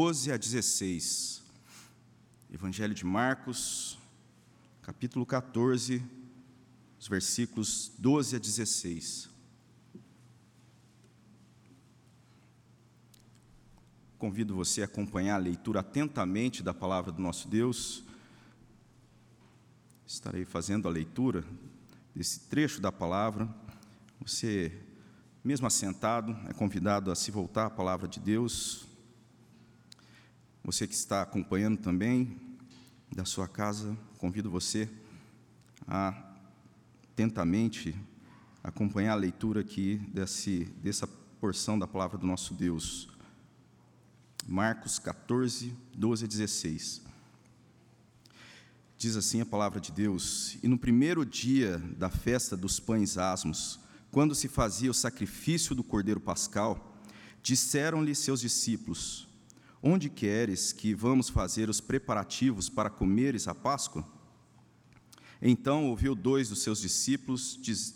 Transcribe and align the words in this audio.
12 0.00 0.30
a 0.30 0.36
16. 0.36 1.42
Evangelho 2.52 2.94
de 2.94 3.04
Marcos, 3.04 3.98
capítulo 4.80 5.26
14, 5.26 6.00
os 7.00 7.08
versículos 7.08 7.90
12 7.98 8.36
a 8.36 8.38
16. 8.38 9.28
Convido 14.16 14.54
você 14.54 14.82
a 14.82 14.84
acompanhar 14.84 15.34
a 15.34 15.38
leitura 15.38 15.80
atentamente 15.80 16.62
da 16.62 16.72
palavra 16.72 17.10
do 17.10 17.20
nosso 17.20 17.48
Deus. 17.48 18.04
Estarei 20.06 20.44
fazendo 20.44 20.86
a 20.86 20.92
leitura 20.92 21.44
desse 22.14 22.38
trecho 22.48 22.80
da 22.80 22.92
palavra. 22.92 23.52
Você, 24.20 24.80
mesmo 25.42 25.66
assentado, 25.66 26.38
é 26.48 26.52
convidado 26.52 27.10
a 27.10 27.16
se 27.16 27.32
voltar 27.32 27.66
à 27.66 27.70
palavra 27.70 28.06
de 28.06 28.20
Deus, 28.20 28.87
você 30.68 30.86
que 30.86 30.92
está 30.92 31.22
acompanhando 31.22 31.78
também 31.78 32.38
da 33.10 33.24
sua 33.24 33.48
casa, 33.48 33.96
convido 34.18 34.50
você 34.50 34.86
a 35.86 36.10
atentamente 37.10 37.98
acompanhar 38.62 39.12
a 39.12 39.14
leitura 39.14 39.62
aqui 39.62 39.96
desse, 40.12 40.66
dessa 40.82 41.06
porção 41.40 41.78
da 41.78 41.86
palavra 41.86 42.18
do 42.18 42.26
nosso 42.26 42.52
Deus. 42.52 43.08
Marcos 44.46 44.98
14, 44.98 45.74
12 45.96 46.26
a 46.26 46.28
16. 46.28 47.02
Diz 48.98 49.16
assim 49.16 49.40
a 49.40 49.46
palavra 49.46 49.80
de 49.80 49.90
Deus: 49.90 50.58
E 50.62 50.68
no 50.68 50.76
primeiro 50.76 51.24
dia 51.24 51.78
da 51.96 52.10
festa 52.10 52.54
dos 52.54 52.78
pães 52.78 53.16
asmos, 53.16 53.80
quando 54.10 54.34
se 54.34 54.48
fazia 54.48 54.90
o 54.90 54.94
sacrifício 54.94 55.74
do 55.74 55.82
cordeiro 55.82 56.20
pascal, 56.20 56.94
disseram-lhe 57.42 58.14
seus 58.14 58.42
discípulos: 58.42 59.27
Onde 59.82 60.10
queres 60.10 60.72
que 60.72 60.92
vamos 60.92 61.28
fazer 61.28 61.70
os 61.70 61.80
preparativos 61.80 62.68
para 62.68 62.90
comeres 62.90 63.46
a 63.46 63.54
Páscoa? 63.54 64.04
Então 65.40 65.86
ouviu 65.86 66.16
dois 66.16 66.48
dos 66.48 66.62
seus 66.62 66.80
discípulos, 66.80 67.56
diz, 67.60 67.94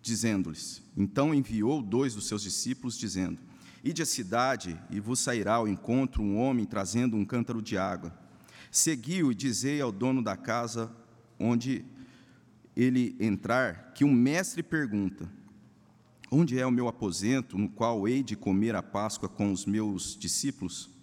dizendo-lhes: 0.00 0.82
Então 0.96 1.34
enviou 1.34 1.82
dois 1.82 2.14
dos 2.14 2.26
seus 2.26 2.42
discípulos, 2.42 2.96
dizendo: 2.96 3.38
Ide 3.84 4.02
à 4.02 4.06
cidade, 4.06 4.80
e 4.90 4.98
vos 4.98 5.20
sairá 5.20 5.54
ao 5.54 5.68
encontro 5.68 6.22
um 6.22 6.38
homem 6.38 6.64
trazendo 6.64 7.14
um 7.14 7.26
cântaro 7.26 7.60
de 7.60 7.76
água. 7.76 8.16
Seguiu 8.70 9.30
e 9.30 9.34
dizei 9.34 9.82
ao 9.82 9.92
dono 9.92 10.22
da 10.22 10.36
casa 10.36 10.90
onde 11.38 11.84
ele 12.74 13.16
entrar, 13.20 13.92
que 13.92 14.02
o 14.02 14.08
mestre 14.08 14.62
pergunta: 14.62 15.30
Onde 16.30 16.58
é 16.58 16.66
o 16.66 16.72
meu 16.72 16.88
aposento, 16.88 17.58
no 17.58 17.68
qual 17.68 18.08
hei 18.08 18.22
de 18.22 18.34
comer 18.34 18.74
a 18.74 18.82
Páscoa 18.82 19.28
com 19.28 19.52
os 19.52 19.66
meus 19.66 20.16
discípulos? 20.18 20.97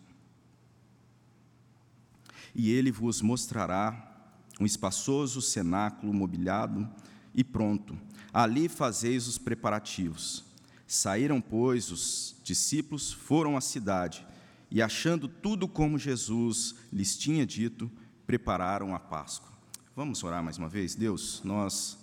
E 2.55 2.71
ele 2.71 2.91
vos 2.91 3.21
mostrará 3.21 4.13
um 4.59 4.65
espaçoso 4.65 5.41
cenáculo 5.41 6.13
mobiliado 6.13 6.87
e 7.33 7.43
pronto. 7.43 7.97
Ali 8.33 8.69
fazeis 8.69 9.27
os 9.27 9.37
preparativos. 9.37 10.45
Saíram, 10.87 11.41
pois, 11.41 11.91
os 11.91 12.35
discípulos, 12.43 13.11
foram 13.11 13.57
à 13.57 13.61
cidade 13.61 14.25
e, 14.71 14.81
achando 14.81 15.27
tudo 15.27 15.67
como 15.67 15.99
Jesus 15.99 16.75
lhes 16.91 17.17
tinha 17.17 17.45
dito, 17.45 17.91
prepararam 18.25 18.95
a 18.95 18.99
Páscoa. 18.99 19.51
Vamos 19.95 20.23
orar 20.23 20.43
mais 20.43 20.57
uma 20.57 20.69
vez? 20.69 20.95
Deus, 20.95 21.41
nós 21.43 21.97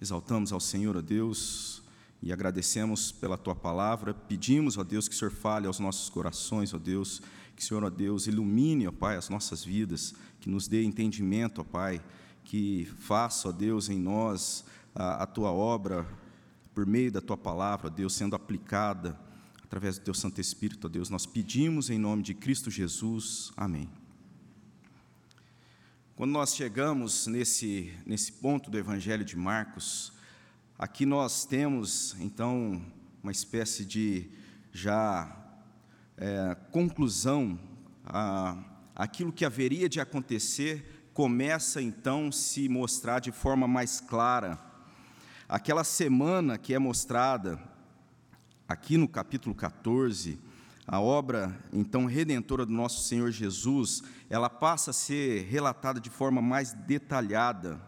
exaltamos 0.00 0.52
ao 0.52 0.60
Senhor, 0.60 0.96
a 0.96 1.00
Deus, 1.00 1.82
e 2.22 2.32
agradecemos 2.32 3.12
pela 3.12 3.38
tua 3.38 3.54
palavra. 3.54 4.12
Pedimos, 4.12 4.76
ó 4.76 4.84
Deus, 4.84 5.08
que 5.08 5.14
o 5.14 5.18
Senhor 5.18 5.30
fale 5.30 5.66
aos 5.66 5.78
nossos 5.78 6.08
corações, 6.08 6.74
ó 6.74 6.78
Deus, 6.78 7.22
que 7.56 7.62
o 7.62 7.64
Senhor, 7.64 7.82
ó 7.82 7.90
Deus, 7.90 8.26
ilumine, 8.26 8.86
ó 8.86 8.92
Pai, 8.92 9.16
as 9.16 9.30
nossas 9.30 9.64
vidas, 9.64 10.14
que 10.40 10.50
nos 10.50 10.68
dê 10.68 10.84
entendimento, 10.84 11.62
ó 11.62 11.64
Pai, 11.64 12.02
que 12.44 12.84
faça, 12.98 13.48
ó 13.48 13.52
Deus, 13.52 13.88
em 13.88 13.98
nós 13.98 14.64
a, 14.94 15.22
a 15.22 15.26
tua 15.26 15.50
obra 15.50 16.06
por 16.74 16.86
meio 16.86 17.10
da 17.10 17.22
tua 17.22 17.36
palavra, 17.36 17.88
ó 17.88 17.90
Deus, 17.90 18.14
sendo 18.14 18.36
aplicada 18.36 19.18
através 19.64 19.98
do 19.98 20.04
teu 20.04 20.14
Santo 20.14 20.38
Espírito, 20.38 20.86
ó 20.86 20.90
Deus. 20.90 21.08
Nós 21.08 21.24
pedimos 21.24 21.88
em 21.88 21.98
nome 21.98 22.22
de 22.22 22.34
Cristo 22.34 22.70
Jesus. 22.70 23.50
Amém. 23.56 23.88
Quando 26.14 26.30
nós 26.30 26.54
chegamos 26.54 27.26
nesse, 27.26 27.92
nesse 28.04 28.32
ponto 28.32 28.70
do 28.70 28.78
Evangelho 28.78 29.24
de 29.24 29.36
Marcos, 29.36 30.12
aqui 30.78 31.06
nós 31.06 31.46
temos, 31.46 32.14
então, 32.20 32.82
uma 33.22 33.32
espécie 33.32 33.84
de 33.84 34.30
já 34.72 35.45
é, 36.18 36.56
conclusão, 36.70 37.58
a, 38.04 38.56
aquilo 38.94 39.32
que 39.32 39.44
haveria 39.44 39.88
de 39.88 40.00
acontecer 40.00 41.10
começa 41.12 41.80
então 41.80 42.30
se 42.30 42.68
mostrar 42.68 43.20
de 43.20 43.32
forma 43.32 43.66
mais 43.66 44.00
clara. 44.00 44.58
Aquela 45.48 45.84
semana 45.84 46.58
que 46.58 46.74
é 46.74 46.78
mostrada 46.78 47.58
aqui 48.68 48.96
no 48.96 49.06
capítulo 49.06 49.54
14, 49.54 50.38
a 50.86 51.00
obra 51.00 51.58
então 51.72 52.06
redentora 52.06 52.64
do 52.64 52.72
nosso 52.72 53.06
Senhor 53.06 53.30
Jesus, 53.30 54.02
ela 54.28 54.48
passa 54.48 54.90
a 54.90 54.94
ser 54.94 55.44
relatada 55.44 56.00
de 56.00 56.10
forma 56.10 56.40
mais 56.40 56.72
detalhada. 56.72 57.80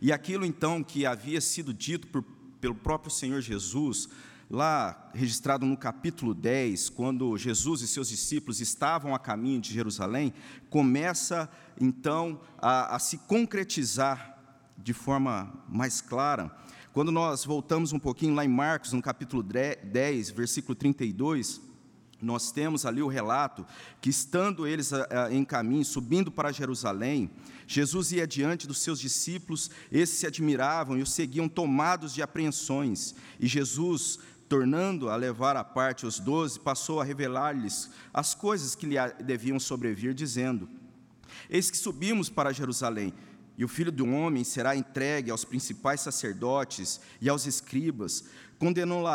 E 0.00 0.12
aquilo 0.12 0.44
então 0.44 0.82
que 0.82 1.04
havia 1.04 1.40
sido 1.40 1.74
dito 1.74 2.06
por, 2.06 2.22
pelo 2.60 2.74
próprio 2.74 3.10
Senhor 3.10 3.40
Jesus, 3.40 4.08
lá 4.50 5.10
registrado 5.14 5.64
no 5.64 5.76
capítulo 5.76 6.34
10, 6.34 6.90
quando 6.90 7.38
Jesus 7.38 7.82
e 7.82 7.86
seus 7.86 8.08
discípulos 8.08 8.60
estavam 8.60 9.14
a 9.14 9.18
caminho 9.18 9.60
de 9.60 9.72
Jerusalém, 9.72 10.34
começa 10.68 11.48
então 11.80 12.40
a, 12.58 12.96
a 12.96 12.98
se 12.98 13.18
concretizar 13.18 14.36
de 14.76 14.92
forma 14.92 15.52
mais 15.68 16.00
clara. 16.00 16.50
Quando 16.92 17.12
nós 17.12 17.44
voltamos 17.44 17.92
um 17.92 17.98
pouquinho 18.00 18.34
lá 18.34 18.44
em 18.44 18.48
Marcos, 18.48 18.92
no 18.92 19.00
capítulo 19.00 19.44
10, 19.44 20.30
versículo 20.30 20.74
32, 20.74 21.60
nós 22.20 22.50
temos 22.50 22.84
ali 22.84 23.02
o 23.02 23.08
relato 23.08 23.64
que, 24.00 24.10
estando 24.10 24.66
eles 24.66 24.90
em 25.30 25.44
caminho, 25.44 25.84
subindo 25.84 26.30
para 26.30 26.52
Jerusalém, 26.52 27.30
Jesus 27.66 28.12
ia 28.12 28.26
diante 28.26 28.66
dos 28.66 28.78
seus 28.78 29.00
discípulos, 29.00 29.70
esses 29.90 30.18
se 30.18 30.26
admiravam 30.26 30.98
e 30.98 31.02
o 31.02 31.06
seguiam 31.06 31.48
tomados 31.48 32.12
de 32.12 32.20
apreensões, 32.20 33.14
e 33.38 33.46
Jesus 33.46 34.18
tornando 34.50 35.08
a 35.08 35.14
levar 35.14 35.56
à 35.56 35.62
parte 35.62 36.04
os 36.04 36.18
doze, 36.18 36.58
passou 36.58 37.00
a 37.00 37.04
revelar-lhes 37.04 37.88
as 38.12 38.34
coisas 38.34 38.74
que 38.74 38.84
lhe 38.84 38.96
deviam 39.24 39.60
sobrevir, 39.60 40.12
dizendo: 40.12 40.68
Eis 41.48 41.70
que 41.70 41.78
subimos 41.78 42.28
para 42.28 42.52
Jerusalém, 42.52 43.14
e 43.56 43.64
o 43.64 43.68
filho 43.68 43.92
do 43.92 44.04
homem 44.08 44.42
será 44.42 44.74
entregue 44.74 45.30
aos 45.30 45.44
principais 45.44 46.00
sacerdotes 46.00 47.00
e 47.20 47.28
aos 47.28 47.46
escribas, 47.46 48.24
condená-lo 48.58 49.06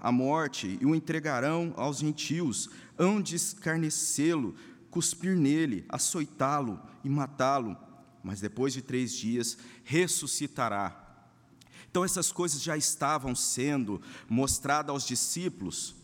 à 0.00 0.12
morte 0.12 0.78
e 0.80 0.86
o 0.86 0.94
entregarão 0.94 1.74
aos 1.76 1.98
gentios, 1.98 2.70
hão 2.96 3.20
de 3.20 3.34
escarnecê-lo, 3.34 4.54
cuspir 4.92 5.36
nele, 5.36 5.86
açoitá-lo 5.88 6.80
e 7.02 7.08
matá-lo, 7.10 7.76
mas 8.22 8.40
depois 8.40 8.72
de 8.72 8.80
três 8.80 9.12
dias 9.12 9.58
ressuscitará. 9.82 11.07
Então, 11.90 12.04
essas 12.04 12.30
coisas 12.30 12.62
já 12.62 12.76
estavam 12.76 13.34
sendo 13.34 14.00
mostradas 14.28 14.90
aos 14.90 15.06
discípulos. 15.06 15.96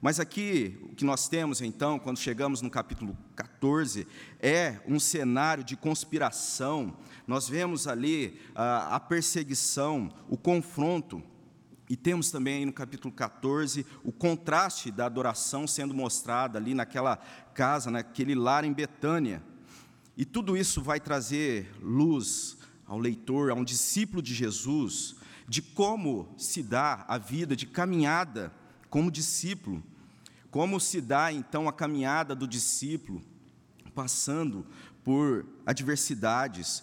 Mas 0.00 0.18
aqui, 0.18 0.78
o 0.82 0.94
que 0.94 1.04
nós 1.04 1.28
temos 1.28 1.60
então, 1.60 1.98
quando 1.98 2.18
chegamos 2.18 2.62
no 2.62 2.70
capítulo 2.70 3.16
14, 3.36 4.06
é 4.40 4.80
um 4.86 4.98
cenário 4.98 5.62
de 5.62 5.76
conspiração. 5.76 6.96
Nós 7.26 7.46
vemos 7.46 7.86
ali 7.86 8.40
a, 8.54 8.96
a 8.96 9.00
perseguição, 9.00 10.10
o 10.26 10.38
confronto. 10.38 11.22
E 11.86 11.96
temos 11.96 12.30
também 12.30 12.64
no 12.64 12.72
capítulo 12.72 13.12
14 13.12 13.84
o 14.02 14.10
contraste 14.10 14.90
da 14.90 15.04
adoração 15.04 15.66
sendo 15.66 15.92
mostrada 15.92 16.56
ali 16.56 16.72
naquela 16.72 17.16
casa, 17.52 17.90
naquele 17.90 18.34
lar 18.34 18.64
em 18.64 18.72
Betânia. 18.72 19.42
E 20.16 20.24
tudo 20.24 20.56
isso 20.56 20.80
vai 20.80 20.98
trazer 20.98 21.70
luz 21.82 22.56
ao 22.90 22.98
leitor, 22.98 23.52
a 23.52 23.54
um 23.54 23.62
discípulo 23.62 24.20
de 24.20 24.34
Jesus, 24.34 25.14
de 25.48 25.62
como 25.62 26.34
se 26.36 26.60
dá 26.60 27.04
a 27.06 27.18
vida 27.18 27.54
de 27.54 27.64
caminhada 27.64 28.52
como 28.88 29.12
discípulo, 29.12 29.80
como 30.50 30.80
se 30.80 31.00
dá 31.00 31.32
então 31.32 31.68
a 31.68 31.72
caminhada 31.72 32.34
do 32.34 32.48
discípulo, 32.48 33.22
passando 33.94 34.66
por 35.04 35.46
adversidades, 35.64 36.82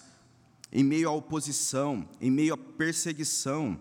em 0.72 0.82
meio 0.82 1.10
à 1.10 1.12
oposição, 1.12 2.08
em 2.22 2.32
meio 2.32 2.54
à 2.54 2.58
perseguição. 2.58 3.78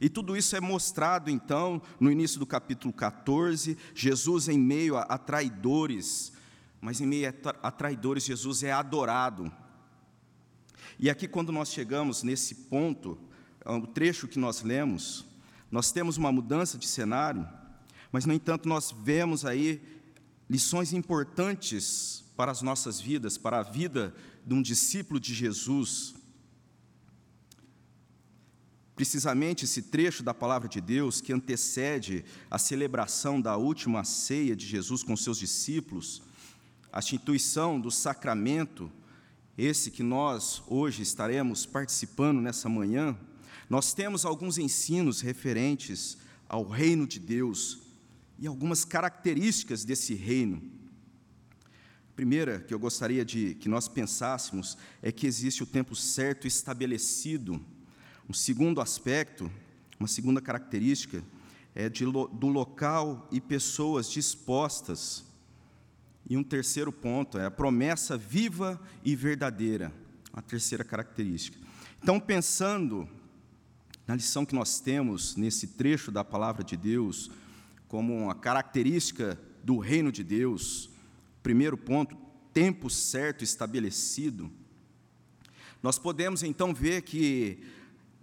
E 0.00 0.08
tudo 0.08 0.34
isso 0.34 0.56
é 0.56 0.60
mostrado 0.60 1.28
então 1.28 1.82
no 2.00 2.10
início 2.10 2.40
do 2.40 2.46
capítulo 2.46 2.94
14, 2.94 3.76
Jesus 3.94 4.48
em 4.48 4.58
meio 4.58 4.96
a, 4.96 5.02
a 5.02 5.18
traidores, 5.18 6.32
mas 6.80 6.98
em 6.98 7.06
meio 7.06 7.30
a 7.62 7.70
traidores, 7.70 8.24
Jesus 8.24 8.62
é 8.62 8.72
adorado. 8.72 9.52
E 11.02 11.08
aqui, 11.08 11.26
quando 11.26 11.50
nós 11.50 11.72
chegamos 11.72 12.22
nesse 12.22 12.54
ponto, 12.54 13.18
é 13.64 13.70
o 13.70 13.86
trecho 13.86 14.28
que 14.28 14.38
nós 14.38 14.60
lemos, 14.60 15.24
nós 15.70 15.90
temos 15.90 16.18
uma 16.18 16.30
mudança 16.30 16.76
de 16.76 16.86
cenário, 16.86 17.48
mas, 18.12 18.26
no 18.26 18.34
entanto, 18.34 18.68
nós 18.68 18.94
vemos 19.02 19.46
aí 19.46 19.80
lições 20.48 20.92
importantes 20.92 22.22
para 22.36 22.52
as 22.52 22.60
nossas 22.60 23.00
vidas, 23.00 23.38
para 23.38 23.60
a 23.60 23.62
vida 23.62 24.14
de 24.44 24.52
um 24.52 24.60
discípulo 24.60 25.18
de 25.18 25.32
Jesus. 25.32 26.14
Precisamente 28.94 29.64
esse 29.64 29.80
trecho 29.80 30.22
da 30.22 30.34
palavra 30.34 30.68
de 30.68 30.82
Deus 30.82 31.22
que 31.22 31.32
antecede 31.32 32.26
a 32.50 32.58
celebração 32.58 33.40
da 33.40 33.56
última 33.56 34.04
ceia 34.04 34.54
de 34.54 34.66
Jesus 34.66 35.02
com 35.02 35.16
seus 35.16 35.38
discípulos, 35.38 36.20
a 36.92 36.98
instituição 36.98 37.80
do 37.80 37.90
sacramento, 37.90 38.92
esse 39.60 39.90
que 39.90 40.02
nós 40.02 40.62
hoje 40.66 41.02
estaremos 41.02 41.66
participando 41.66 42.40
nessa 42.40 42.66
manhã, 42.66 43.14
nós 43.68 43.92
temos 43.92 44.24
alguns 44.24 44.56
ensinos 44.56 45.20
referentes 45.20 46.16
ao 46.48 46.66
reino 46.66 47.06
de 47.06 47.20
Deus 47.20 47.78
e 48.38 48.46
algumas 48.46 48.86
características 48.86 49.84
desse 49.84 50.14
reino. 50.14 50.62
A 52.08 52.16
primeira 52.16 52.60
que 52.60 52.72
eu 52.72 52.78
gostaria 52.78 53.22
de 53.22 53.54
que 53.54 53.68
nós 53.68 53.86
pensássemos 53.86 54.78
é 55.02 55.12
que 55.12 55.26
existe 55.26 55.62
o 55.62 55.66
tempo 55.66 55.94
certo 55.94 56.46
estabelecido. 56.46 57.62
Um 58.28 58.32
segundo 58.32 58.80
aspecto, 58.80 59.50
uma 59.98 60.08
segunda 60.08 60.40
característica, 60.40 61.22
é 61.74 61.88
de, 61.90 62.04
do 62.04 62.48
local 62.48 63.28
e 63.30 63.40
pessoas 63.42 64.10
dispostas. 64.10 65.29
E 66.28 66.36
um 66.36 66.44
terceiro 66.44 66.92
ponto 66.92 67.38
é 67.38 67.46
a 67.46 67.50
promessa 67.50 68.16
viva 68.16 68.80
e 69.04 69.16
verdadeira, 69.16 69.92
a 70.32 70.40
terceira 70.40 70.84
característica. 70.84 71.58
Então, 72.02 72.20
pensando 72.20 73.08
na 74.06 74.14
lição 74.14 74.46
que 74.46 74.54
nós 74.54 74.80
temos 74.80 75.36
nesse 75.36 75.68
trecho 75.68 76.10
da 76.10 76.24
palavra 76.24 76.64
de 76.64 76.76
Deus, 76.76 77.30
como 77.88 78.24
uma 78.24 78.34
característica 78.34 79.38
do 79.62 79.78
reino 79.78 80.10
de 80.10 80.24
Deus, 80.24 80.90
primeiro 81.42 81.76
ponto, 81.76 82.16
tempo 82.52 82.90
certo 82.90 83.44
estabelecido, 83.44 84.50
nós 85.82 85.98
podemos 85.98 86.42
então 86.42 86.74
ver 86.74 87.02
que 87.02 87.62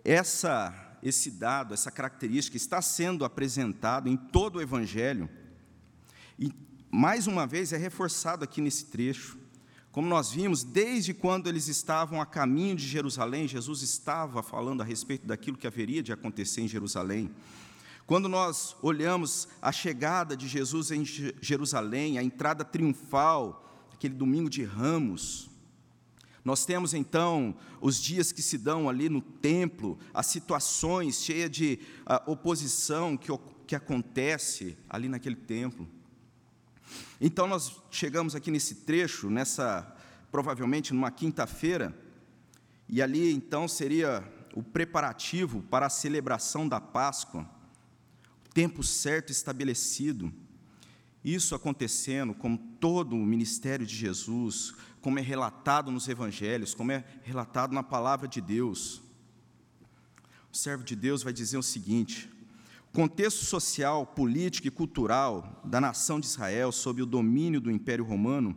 essa, 0.03 0.97
esse 1.01 1.31
dado, 1.31 1.73
essa 1.73 1.91
característica 1.91 2.55
está 2.55 2.81
sendo 2.81 3.25
apresentado 3.25 4.07
em 4.07 4.15
todo 4.15 4.57
o 4.57 4.61
Evangelho, 4.61 5.29
e 6.37 6.51
mais 6.89 7.27
uma 7.27 7.45
vez 7.45 7.73
é 7.73 7.77
reforçado 7.77 8.43
aqui 8.43 8.61
nesse 8.61 8.85
trecho. 8.85 9.37
Como 9.91 10.07
nós 10.07 10.31
vimos, 10.31 10.63
desde 10.63 11.13
quando 11.13 11.47
eles 11.47 11.67
estavam 11.67 12.21
a 12.21 12.25
caminho 12.25 12.75
de 12.75 12.87
Jerusalém, 12.87 13.47
Jesus 13.47 13.81
estava 13.81 14.43
falando 14.43 14.81
a 14.81 14.85
respeito 14.85 15.25
daquilo 15.25 15.57
que 15.57 15.65
haveria 15.65 16.03
de 16.03 16.13
acontecer 16.13 16.61
em 16.61 16.67
Jerusalém. 16.67 17.31
Quando 18.05 18.29
nós 18.29 18.75
olhamos 18.81 19.49
a 19.61 19.71
chegada 19.71 20.37
de 20.37 20.47
Jesus 20.47 20.91
em 20.91 21.03
Jerusalém, 21.03 22.17
a 22.17 22.23
entrada 22.23 22.63
triunfal, 22.63 23.69
aquele 23.91 24.13
domingo 24.13 24.49
de 24.49 24.63
ramos, 24.63 25.49
nós 26.45 26.65
temos 26.65 26.93
então 26.93 27.53
os 27.81 28.01
dias 28.01 28.31
que 28.31 28.41
se 28.41 28.57
dão 28.57 28.87
ali 28.87 29.09
no 29.09 29.21
templo, 29.21 29.99
as 30.13 30.27
situações 30.27 31.21
cheias 31.21 31.51
de 31.51 31.79
uh, 32.03 32.31
oposição 32.31 33.17
que, 33.17 33.27
que 33.65 33.75
acontece 33.75 34.77
ali 34.87 35.09
naquele 35.09 35.35
templo. 35.35 35.85
Então 37.19 37.47
nós 37.47 37.81
chegamos 37.91 38.35
aqui 38.35 38.51
nesse 38.51 38.75
trecho, 38.75 39.29
nessa 39.29 39.95
provavelmente 40.31 40.93
numa 40.93 41.11
quinta-feira, 41.11 41.97
e 42.87 43.01
ali 43.01 43.33
então 43.33 43.67
seria 43.67 44.23
o 44.53 44.63
preparativo 44.63 45.61
para 45.63 45.85
a 45.85 45.89
celebração 45.89 46.67
da 46.67 46.79
Páscoa, 46.79 47.47
o 48.45 48.53
tempo 48.53 48.83
certo 48.83 49.31
estabelecido. 49.31 50.31
Isso 51.23 51.53
acontecendo 51.53 52.33
como 52.33 52.57
todo 52.79 53.15
o 53.15 53.25
ministério 53.25 53.85
de 53.85 53.95
Jesus, 53.95 54.73
como 55.01 55.19
é 55.19 55.21
relatado 55.21 55.91
nos 55.91 56.07
evangelhos, 56.07 56.73
como 56.73 56.91
é 56.91 57.03
relatado 57.23 57.73
na 57.73 57.83
palavra 57.83 58.27
de 58.27 58.41
Deus. 58.41 59.01
O 60.51 60.55
servo 60.55 60.83
de 60.83 60.95
Deus 60.95 61.23
vai 61.23 61.33
dizer 61.33 61.57
o 61.57 61.63
seguinte: 61.63 62.29
contexto 62.93 63.45
social, 63.45 64.05
político 64.05 64.67
e 64.67 64.71
cultural 64.71 65.61
da 65.63 65.79
nação 65.79 66.19
de 66.19 66.25
Israel 66.25 66.71
sob 66.71 67.01
o 67.01 67.05
domínio 67.05 67.61
do 67.61 67.71
Império 67.71 68.05
Romano 68.05 68.55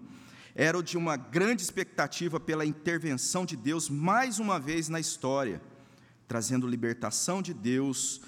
era 0.55 0.79
o 0.79 0.82
de 0.82 0.97
uma 0.97 1.17
grande 1.17 1.62
expectativa 1.62 2.41
pela 2.41 2.67
intervenção 2.67 3.44
de 3.44 3.56
Deus 3.56 3.88
mais 3.88 4.38
uma 4.38 4.59
vez 4.59 4.88
na 4.88 5.00
história, 5.00 5.62
trazendo 6.27 6.67
libertação 6.67 7.41
de 7.41 7.55
Deus 7.55 8.21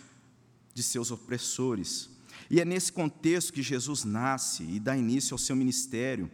de 0.74 0.82
seus 0.82 1.10
opressores. 1.10 2.10
E 2.50 2.60
é 2.60 2.64
nesse 2.64 2.92
contexto 2.92 3.52
que 3.52 3.62
Jesus 3.62 4.04
nasce 4.04 4.62
e 4.62 4.78
dá 4.78 4.96
início 4.96 5.34
ao 5.34 5.38
seu 5.38 5.56
ministério, 5.56 6.30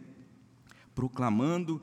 proclamando 0.93 1.81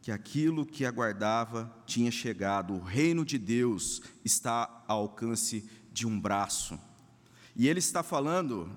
que 0.00 0.12
aquilo 0.12 0.66
que 0.66 0.84
aguardava 0.84 1.74
tinha 1.86 2.10
chegado, 2.10 2.74
o 2.74 2.82
reino 2.82 3.24
de 3.24 3.38
Deus 3.38 4.02
está 4.24 4.84
ao 4.86 5.02
alcance 5.02 5.68
de 5.92 6.06
um 6.06 6.20
braço. 6.20 6.78
E 7.56 7.68
ele 7.68 7.78
está 7.78 8.02
falando 8.02 8.68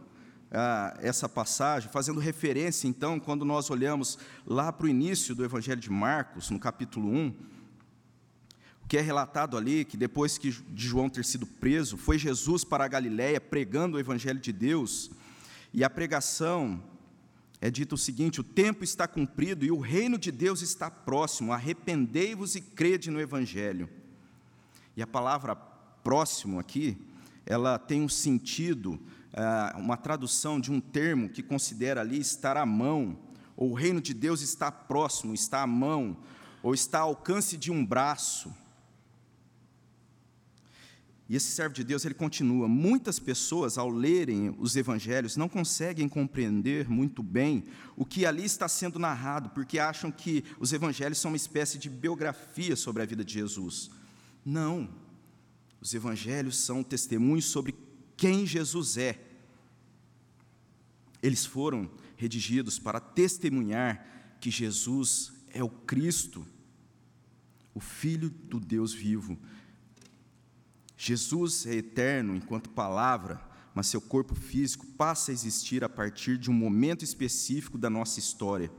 ah, 0.52 0.96
essa 1.02 1.28
passagem, 1.28 1.90
fazendo 1.92 2.20
referência, 2.20 2.88
então, 2.88 3.20
quando 3.20 3.44
nós 3.44 3.70
olhamos 3.70 4.18
lá 4.46 4.72
para 4.72 4.86
o 4.86 4.90
início 4.90 5.34
do 5.34 5.44
Evangelho 5.44 5.82
de 5.82 5.90
Marcos, 5.90 6.50
no 6.50 6.60
capítulo 6.60 7.10
1, 7.10 7.36
o 8.84 8.88
que 8.88 8.98
é 8.98 9.02
relatado 9.02 9.58
ali, 9.58 9.84
que 9.84 9.98
depois 9.98 10.38
que 10.38 10.52
de 10.52 10.88
João 10.88 11.10
ter 11.10 11.26
sido 11.26 11.46
preso, 11.46 11.98
foi 11.98 12.18
Jesus 12.18 12.64
para 12.64 12.86
a 12.86 12.88
Galiléia 12.88 13.42
pregando 13.42 13.98
o 13.98 14.00
Evangelho 14.00 14.40
de 14.40 14.54
Deus, 14.54 15.12
e 15.74 15.84
a 15.84 15.90
pregação 15.90 16.82
é 17.60 17.70
dito 17.70 17.96
o 17.96 17.98
seguinte: 17.98 18.40
o 18.40 18.44
tempo 18.44 18.84
está 18.84 19.08
cumprido 19.08 19.66
e 19.66 19.72
o 19.72 19.80
reino 19.80 20.18
de 20.18 20.32
Deus 20.32 20.62
está 20.62 20.90
próximo, 20.90 21.52
arrependei-vos 21.52 22.56
e 22.56 22.62
crede 22.62 23.10
no 23.10 23.20
Evangelho. 23.20 23.90
E 24.96 25.02
a 25.02 25.08
palavra 25.08 25.56
próximo 25.56 26.60
aqui 26.60 26.98
ela 27.48 27.80
tem 27.80 28.02
um 28.02 28.10
sentido, 28.10 29.00
é, 29.34 29.76
uma 29.78 29.96
tradução 29.96 30.60
de 30.60 30.72
um 30.72 30.82
termo 30.82 31.30
que 31.30 31.42
considera 31.42 32.02
ali 32.02 32.20
estar 32.20 32.58
à 32.58 32.66
mão, 32.66 33.18
ou 33.56 33.72
o 33.72 33.74
reino 33.74 34.02
de 34.02 34.14
Deus 34.14 34.42
está 34.42 34.72
próximo, 34.72 35.34
está 35.34 35.62
à 35.62 35.68
mão, 35.68 36.18
ou 36.62 36.74
está 36.74 37.00
ao 37.00 37.10
alcance 37.10 37.56
de 37.58 37.72
um 37.72 37.84
braço. 37.86 38.54
E 41.30 41.36
esse 41.36 41.52
servo 41.52 41.74
de 41.74 41.84
Deus, 41.84 42.04
ele 42.04 42.14
continua: 42.14 42.68
muitas 42.68 43.18
pessoas, 43.18 43.78
ao 43.78 43.90
lerem 43.90 44.56
os 44.60 44.76
evangelhos, 44.76 45.38
não 45.38 45.48
conseguem 45.48 46.08
compreender 46.08 46.90
muito 46.90 47.24
bem 47.24 47.64
o 47.96 48.06
que 48.06 48.26
ali 48.26 48.44
está 48.44 48.68
sendo 48.68 49.00
narrado, 49.00 49.50
porque 49.50 49.80
acham 49.80 50.12
que 50.12 50.44
os 50.60 50.74
evangelhos 50.74 51.18
são 51.18 51.32
uma 51.32 51.38
espécie 51.38 51.78
de 51.78 51.90
biografia 51.90 52.76
sobre 52.76 53.04
a 53.04 53.06
vida 53.06 53.24
de 53.24 53.34
Jesus. 53.34 53.90
Não. 54.46 55.07
Os 55.82 55.94
evangelhos 55.94 56.58
são 56.58 56.84
testemunhos 56.84 57.46
sobre 57.46 57.76
quem 58.16 58.46
Jesus 58.46 58.98
é. 58.98 59.20
Eles 61.22 61.46
foram 61.46 61.90
redigidos 62.16 62.80
para 62.80 63.00
testemunhar 63.00 64.38
que 64.40 64.50
Jesus 64.50 65.34
é 65.50 65.64
o 65.64 65.70
Cristo, 65.70 66.46
o 67.74 67.80
Filho 67.80 68.30
do 68.30 68.60
Deus 68.60 68.94
vivo. 68.94 69.38
Jesus 70.98 71.66
é 71.68 71.76
eterno 71.76 72.36
enquanto 72.36 72.70
palavra, 72.72 73.40
mas 73.74 73.88
seu 73.88 74.02
corpo 74.02 74.34
físico 74.34 74.86
passa 74.98 75.32
a 75.32 75.34
existir 75.34 75.84
a 75.84 75.90
partir 75.90 76.38
de 76.38 76.50
um 76.50 76.54
momento 76.54 77.04
específico 77.04 77.78
da 77.78 77.90
nossa 77.90 78.20
história. 78.20 78.72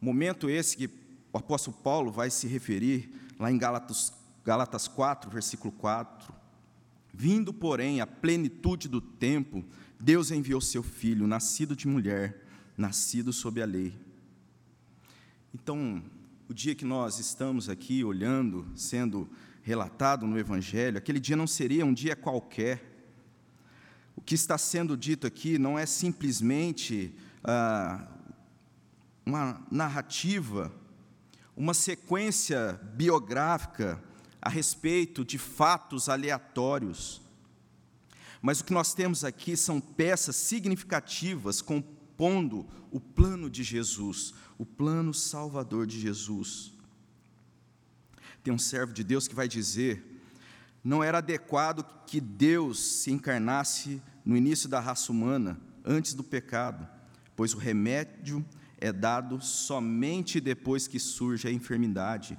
Momento 0.00 0.48
esse 0.48 0.76
que 0.76 0.86
o 1.32 1.38
apóstolo 1.38 1.76
Paulo 1.76 2.12
vai 2.12 2.30
se 2.30 2.46
referir 2.46 3.10
lá 3.38 3.50
em 3.50 3.58
Gálatas 3.58 4.12
Gálatas 4.48 4.88
4, 4.88 5.30
versículo 5.30 5.70
4. 5.70 6.34
Vindo, 7.12 7.52
porém, 7.52 8.00
a 8.00 8.06
plenitude 8.06 8.88
do 8.88 8.98
tempo, 8.98 9.62
Deus 10.00 10.30
enviou 10.30 10.58
seu 10.58 10.82
filho, 10.82 11.26
nascido 11.26 11.76
de 11.76 11.86
mulher, 11.86 12.46
nascido 12.74 13.30
sob 13.30 13.60
a 13.60 13.66
lei. 13.66 13.94
Então, 15.52 16.02
o 16.48 16.54
dia 16.54 16.74
que 16.74 16.86
nós 16.86 17.18
estamos 17.18 17.68
aqui 17.68 18.02
olhando, 18.02 18.66
sendo 18.74 19.28
relatado 19.62 20.26
no 20.26 20.38
Evangelho, 20.38 20.96
aquele 20.96 21.20
dia 21.20 21.36
não 21.36 21.46
seria 21.46 21.84
um 21.84 21.92
dia 21.92 22.16
qualquer. 22.16 22.82
O 24.16 24.22
que 24.22 24.34
está 24.34 24.56
sendo 24.56 24.96
dito 24.96 25.26
aqui 25.26 25.58
não 25.58 25.78
é 25.78 25.84
simplesmente 25.84 27.14
ah, 27.44 28.08
uma 29.26 29.60
narrativa, 29.70 30.72
uma 31.54 31.74
sequência 31.74 32.80
biográfica 32.94 34.07
a 34.48 34.50
respeito 34.50 35.26
de 35.26 35.36
fatos 35.36 36.08
aleatórios. 36.08 37.20
Mas 38.40 38.60
o 38.60 38.64
que 38.64 38.72
nós 38.72 38.94
temos 38.94 39.22
aqui 39.22 39.54
são 39.58 39.78
peças 39.78 40.36
significativas 40.36 41.60
compondo 41.60 42.66
o 42.90 42.98
plano 42.98 43.50
de 43.50 43.62
Jesus, 43.62 44.32
o 44.56 44.64
plano 44.64 45.12
salvador 45.12 45.86
de 45.86 46.00
Jesus. 46.00 46.72
Tem 48.42 48.50
um 48.50 48.58
servo 48.58 48.94
de 48.94 49.04
Deus 49.04 49.28
que 49.28 49.34
vai 49.34 49.46
dizer: 49.46 50.22
não 50.82 51.04
era 51.04 51.18
adequado 51.18 51.84
que 52.06 52.18
Deus 52.18 52.82
se 52.82 53.10
encarnasse 53.10 54.00
no 54.24 54.34
início 54.34 54.66
da 54.66 54.80
raça 54.80 55.12
humana, 55.12 55.60
antes 55.84 56.14
do 56.14 56.24
pecado, 56.24 56.88
pois 57.36 57.52
o 57.52 57.58
remédio 57.58 58.42
é 58.78 58.94
dado 58.94 59.42
somente 59.42 60.40
depois 60.40 60.88
que 60.88 60.98
surge 60.98 61.46
a 61.46 61.52
enfermidade. 61.52 62.38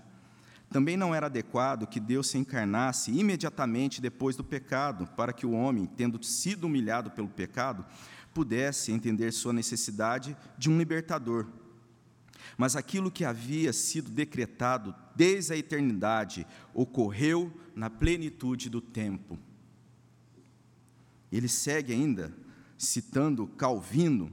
Também 0.69 0.95
não 0.95 1.15
era 1.15 1.25
adequado 1.25 1.87
que 1.87 1.99
Deus 1.99 2.27
se 2.27 2.37
encarnasse 2.37 3.11
imediatamente 3.11 3.99
depois 3.99 4.35
do 4.35 4.43
pecado, 4.43 5.07
para 5.15 5.33
que 5.33 5.45
o 5.45 5.51
homem, 5.51 5.85
tendo 5.85 6.23
sido 6.23 6.65
humilhado 6.65 7.09
pelo 7.09 7.27
pecado, 7.27 7.85
pudesse 8.33 8.91
entender 8.91 9.31
sua 9.31 9.51
necessidade 9.51 10.37
de 10.57 10.69
um 10.69 10.77
libertador. 10.77 11.47
Mas 12.55 12.75
aquilo 12.75 13.09
que 13.09 13.25
havia 13.25 13.73
sido 13.73 14.11
decretado 14.11 14.93
desde 15.15 15.53
a 15.53 15.57
eternidade 15.57 16.45
ocorreu 16.73 17.51
na 17.75 17.89
plenitude 17.89 18.69
do 18.69 18.81
tempo. 18.81 19.39
Ele 21.31 21.47
segue 21.47 21.93
ainda, 21.93 22.33
citando 22.77 23.47
Calvino, 23.47 24.31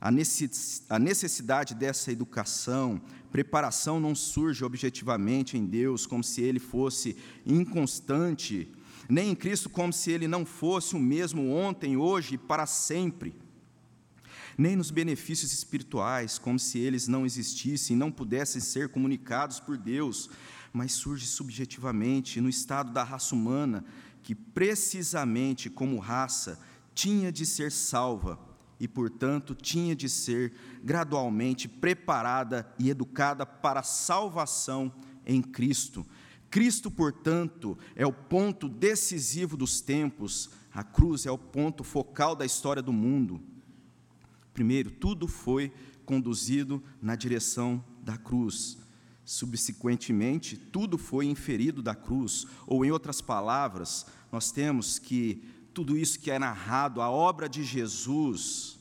a 0.00 0.98
necessidade 0.98 1.74
dessa 1.74 2.10
educação, 2.10 3.02
preparação 3.30 4.00
não 4.00 4.14
surge 4.14 4.64
objetivamente 4.64 5.58
em 5.58 5.66
Deus 5.66 6.06
como 6.06 6.24
se 6.24 6.40
ele 6.40 6.58
fosse 6.58 7.16
inconstante, 7.44 8.72
nem 9.10 9.30
em 9.30 9.34
Cristo 9.34 9.68
como 9.68 9.92
se 9.92 10.10
ele 10.10 10.26
não 10.26 10.46
fosse 10.46 10.96
o 10.96 10.98
mesmo 10.98 11.52
ontem, 11.52 11.98
hoje 11.98 12.36
e 12.36 12.38
para 12.38 12.64
sempre. 12.64 13.34
Nem 14.56 14.74
nos 14.74 14.90
benefícios 14.90 15.52
espirituais, 15.52 16.38
como 16.38 16.58
se 16.58 16.78
eles 16.78 17.06
não 17.06 17.26
existissem, 17.26 17.94
não 17.94 18.10
pudessem 18.10 18.60
ser 18.60 18.88
comunicados 18.88 19.60
por 19.60 19.76
Deus, 19.76 20.30
mas 20.72 20.92
surge 20.92 21.26
subjetivamente 21.26 22.40
no 22.40 22.48
estado 22.48 22.90
da 22.90 23.04
raça 23.04 23.34
humana, 23.34 23.84
que 24.22 24.34
precisamente 24.34 25.68
como 25.68 25.98
raça 25.98 26.58
tinha 26.94 27.30
de 27.30 27.44
ser 27.44 27.70
salva 27.70 28.49
e, 28.80 28.88
portanto, 28.88 29.54
tinha 29.54 29.94
de 29.94 30.08
ser 30.08 30.54
gradualmente 30.82 31.68
preparada 31.68 32.66
e 32.78 32.88
educada 32.88 33.44
para 33.44 33.80
a 33.80 33.84
salvação 33.84 34.90
em 35.26 35.42
Cristo. 35.42 36.04
Cristo, 36.50 36.90
portanto, 36.90 37.78
é 37.94 38.06
o 38.06 38.12
ponto 38.12 38.68
decisivo 38.68 39.56
dos 39.56 39.82
tempos, 39.82 40.50
a 40.72 40.82
cruz 40.82 41.26
é 41.26 41.30
o 41.30 41.38
ponto 41.38 41.84
focal 41.84 42.34
da 42.34 42.46
história 42.46 42.82
do 42.82 42.92
mundo. 42.92 43.40
Primeiro, 44.54 44.90
tudo 44.90 45.28
foi 45.28 45.72
conduzido 46.04 46.82
na 47.00 47.14
direção 47.14 47.84
da 48.02 48.16
cruz. 48.16 48.78
Subsequentemente, 49.24 50.56
tudo 50.56 50.98
foi 50.98 51.26
inferido 51.26 51.82
da 51.82 51.94
cruz, 51.94 52.46
ou 52.66 52.84
em 52.84 52.90
outras 52.90 53.20
palavras, 53.20 54.06
nós 54.32 54.50
temos 54.50 54.98
que 54.98 55.44
tudo 55.72 55.96
isso 55.96 56.18
que 56.18 56.30
é 56.30 56.38
narrado, 56.38 57.00
a 57.00 57.10
obra 57.10 57.48
de 57.48 57.62
Jesus, 57.62 58.78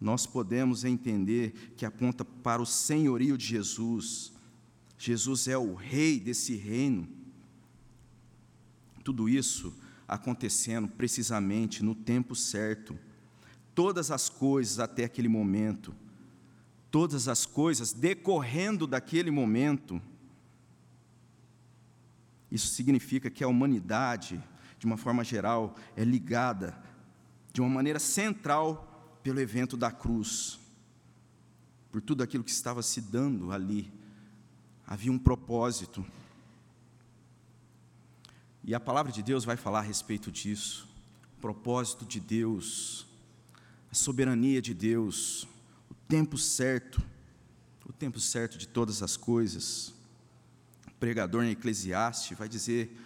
nós 0.00 0.26
podemos 0.26 0.84
entender 0.84 1.74
que 1.76 1.84
aponta 1.84 2.24
para 2.24 2.62
o 2.62 2.66
senhorio 2.66 3.36
de 3.36 3.44
Jesus. 3.44 4.32
Jesus 4.98 5.46
é 5.46 5.58
o 5.58 5.74
rei 5.74 6.18
desse 6.18 6.54
reino. 6.56 7.06
Tudo 9.04 9.28
isso 9.28 9.74
acontecendo 10.08 10.88
precisamente 10.88 11.84
no 11.84 11.94
tempo 11.94 12.34
certo. 12.34 12.98
Todas 13.74 14.10
as 14.10 14.28
coisas 14.28 14.78
até 14.78 15.04
aquele 15.04 15.28
momento, 15.28 15.94
todas 16.90 17.28
as 17.28 17.46
coisas 17.46 17.92
decorrendo 17.92 18.86
daquele 18.86 19.30
momento. 19.30 20.00
Isso 22.50 22.68
significa 22.68 23.30
que 23.30 23.44
a 23.44 23.48
humanidade 23.48 24.42
de 24.80 24.86
uma 24.86 24.96
forma 24.96 25.22
geral, 25.22 25.76
é 25.94 26.02
ligada 26.02 26.76
de 27.52 27.60
uma 27.60 27.68
maneira 27.68 27.98
central 27.98 29.18
pelo 29.22 29.38
evento 29.38 29.76
da 29.76 29.92
cruz, 29.92 30.58
por 31.92 32.00
tudo 32.00 32.22
aquilo 32.22 32.42
que 32.42 32.50
estava 32.50 32.82
se 32.82 33.02
dando 33.02 33.52
ali. 33.52 33.92
Havia 34.86 35.12
um 35.12 35.18
propósito. 35.18 36.04
E 38.64 38.74
a 38.74 38.80
palavra 38.80 39.12
de 39.12 39.22
Deus 39.22 39.44
vai 39.44 39.56
falar 39.56 39.80
a 39.80 39.82
respeito 39.82 40.32
disso. 40.32 40.88
O 41.36 41.40
propósito 41.42 42.06
de 42.06 42.18
Deus, 42.18 43.06
a 43.92 43.94
soberania 43.94 44.62
de 44.62 44.72
Deus, 44.72 45.46
o 45.90 45.94
tempo 46.08 46.38
certo, 46.38 47.02
o 47.84 47.92
tempo 47.92 48.18
certo 48.18 48.56
de 48.56 48.66
todas 48.66 49.02
as 49.02 49.14
coisas. 49.14 49.92
O 50.86 50.92
pregador 50.98 51.44
em 51.44 51.50
Eclesiastes 51.50 52.38
vai 52.38 52.48
dizer 52.48 52.96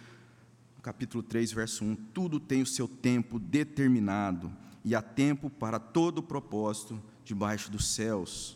capítulo 0.85 1.23
3, 1.23 1.51
verso 1.51 1.83
1: 1.83 1.95
Tudo 2.13 2.39
tem 2.39 2.61
o 2.61 2.65
seu 2.65 2.87
tempo 2.87 3.39
determinado, 3.39 4.53
e 4.83 4.93
há 4.93 5.01
tempo 5.01 5.49
para 5.49 5.79
todo 5.79 6.19
o 6.19 6.23
propósito 6.23 7.01
debaixo 7.23 7.71
dos 7.71 7.87
céus. 7.87 8.55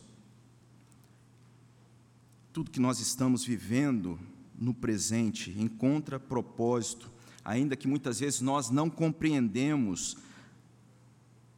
Tudo 2.53 2.69
que 2.69 2.79
nós 2.79 3.00
estamos 3.00 3.43
vivendo 3.43 4.19
no 4.55 4.75
presente 4.75 5.50
encontra 5.57 6.19
propósito, 6.19 7.09
ainda 7.43 7.75
que 7.75 7.88
muitas 7.88 8.19
vezes 8.19 8.41
nós 8.41 8.69
não 8.69 8.91
compreendemos, 8.91 10.15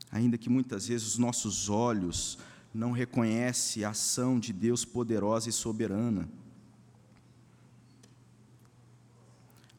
ainda 0.09 0.37
que 0.37 0.49
muitas 0.49 0.87
vezes 0.87 1.05
os 1.05 1.17
nossos 1.17 1.67
olhos 1.67 2.37
não 2.73 2.93
reconhecem 2.93 3.83
a 3.83 3.89
ação 3.89 4.39
de 4.39 4.53
Deus 4.53 4.85
poderosa 4.85 5.49
e 5.49 5.51
soberana. 5.51 6.29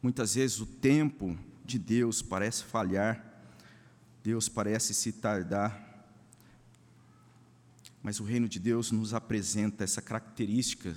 Muitas 0.03 0.35
vezes 0.35 0.59
o 0.59 0.65
tempo 0.65 1.39
de 1.63 1.79
Deus 1.79 2.21
parece 2.21 2.65
falhar, 2.65 3.25
Deus 4.21 4.49
parece 4.49 4.93
se 4.93 5.13
tardar, 5.13 6.05
mas 8.01 8.19
o 8.19 8.25
reino 8.25 8.49
de 8.49 8.59
Deus 8.59 8.91
nos 8.91 9.13
apresenta 9.13 9.81
essa 9.81 10.01
característica 10.01 10.93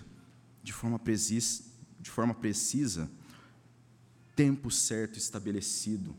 de 0.60 0.72
forma 0.72 0.98
precisa, 0.98 1.62
de 2.00 2.10
forma 2.10 2.34
precisa 2.34 3.08
tempo 4.34 4.72
certo 4.72 5.16
estabelecido. 5.16 6.12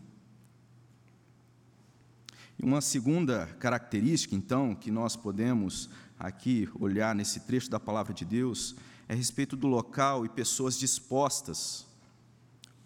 E 2.57 2.63
uma 2.63 2.79
segunda 2.79 3.47
característica, 3.59 4.33
então, 4.33 4.73
que 4.73 4.89
nós 4.89 5.17
podemos 5.17 5.89
aqui 6.17 6.69
olhar 6.79 7.13
nesse 7.13 7.41
trecho 7.41 7.69
da 7.69 7.81
palavra 7.81 8.13
de 8.13 8.23
Deus, 8.23 8.77
é 9.09 9.13
a 9.13 9.17
respeito 9.17 9.57
do 9.57 9.67
local 9.67 10.25
e 10.25 10.29
pessoas 10.29 10.79
dispostas 10.79 11.86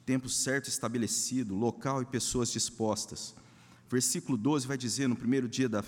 tempo 0.05 0.29
certo 0.29 0.67
estabelecido, 0.67 1.55
local 1.55 2.01
e 2.01 2.05
pessoas 2.05 2.51
dispostas. 2.51 3.35
Versículo 3.89 4.37
12 4.37 4.67
vai 4.67 4.77
dizer: 4.77 5.07
no 5.07 5.15
primeiro 5.15 5.47
dia 5.47 5.67
da, 5.67 5.83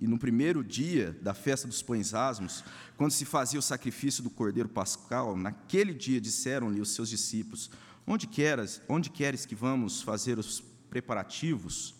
e 0.00 0.06
no 0.06 0.18
primeiro 0.18 0.62
dia 0.62 1.16
da 1.20 1.34
festa 1.34 1.66
dos 1.66 1.82
pães 1.82 2.14
asmos, 2.14 2.62
quando 2.96 3.10
se 3.10 3.24
fazia 3.24 3.58
o 3.58 3.62
sacrifício 3.62 4.22
do 4.22 4.30
cordeiro 4.30 4.68
pascal, 4.68 5.36
naquele 5.36 5.92
dia 5.92 6.20
disseram-lhe 6.20 6.80
os 6.80 6.90
seus 6.90 7.08
discípulos: 7.08 7.70
Onde 8.06 8.26
queres, 8.26 8.80
onde 8.88 9.10
queres 9.10 9.44
que 9.44 9.54
vamos 9.54 10.02
fazer 10.02 10.38
os 10.38 10.62
preparativos 10.88 11.94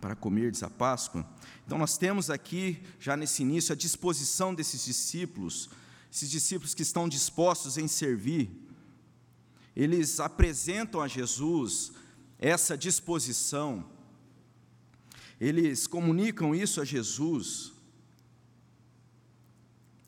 para 0.00 0.16
comerdes 0.16 0.62
a 0.62 0.70
Páscoa? 0.70 1.24
Então 1.64 1.78
nós 1.78 1.96
temos 1.96 2.28
aqui 2.28 2.82
já 2.98 3.16
nesse 3.16 3.42
início 3.42 3.72
a 3.72 3.76
disposição 3.76 4.52
desses 4.52 4.84
discípulos, 4.84 5.70
esses 6.10 6.28
discípulos 6.28 6.74
que 6.74 6.82
estão 6.82 7.08
dispostos 7.08 7.78
em 7.78 7.86
servir 7.86 8.61
eles 9.74 10.20
apresentam 10.20 11.00
a 11.00 11.08
Jesus 11.08 11.92
essa 12.38 12.76
disposição, 12.76 13.88
eles 15.40 15.86
comunicam 15.86 16.54
isso 16.54 16.80
a 16.80 16.84
Jesus, 16.84 17.72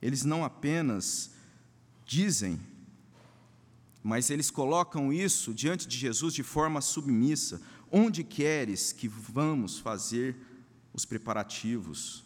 eles 0.02 0.24
não 0.24 0.44
apenas 0.44 1.30
dizem, 2.04 2.60
mas 4.02 4.30
eles 4.30 4.50
colocam 4.50 5.12
isso 5.12 5.54
diante 5.54 5.86
de 5.86 5.96
Jesus 5.96 6.34
de 6.34 6.42
forma 6.42 6.80
submissa: 6.80 7.62
onde 7.90 8.24
queres 8.24 8.92
que 8.92 9.06
vamos 9.08 9.78
fazer 9.78 10.36
os 10.92 11.04
preparativos? 11.04 12.23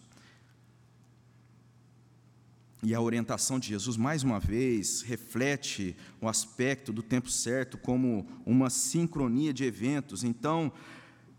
E 2.82 2.94
a 2.94 3.00
orientação 3.00 3.58
de 3.58 3.68
Jesus, 3.68 3.96
mais 3.96 4.22
uma 4.22 4.38
vez, 4.38 5.02
reflete 5.02 5.96
o 6.20 6.28
aspecto 6.28 6.92
do 6.92 7.02
tempo 7.02 7.28
certo 7.28 7.76
como 7.76 8.24
uma 8.46 8.70
sincronia 8.70 9.52
de 9.52 9.64
eventos. 9.64 10.22
Então, 10.22 10.72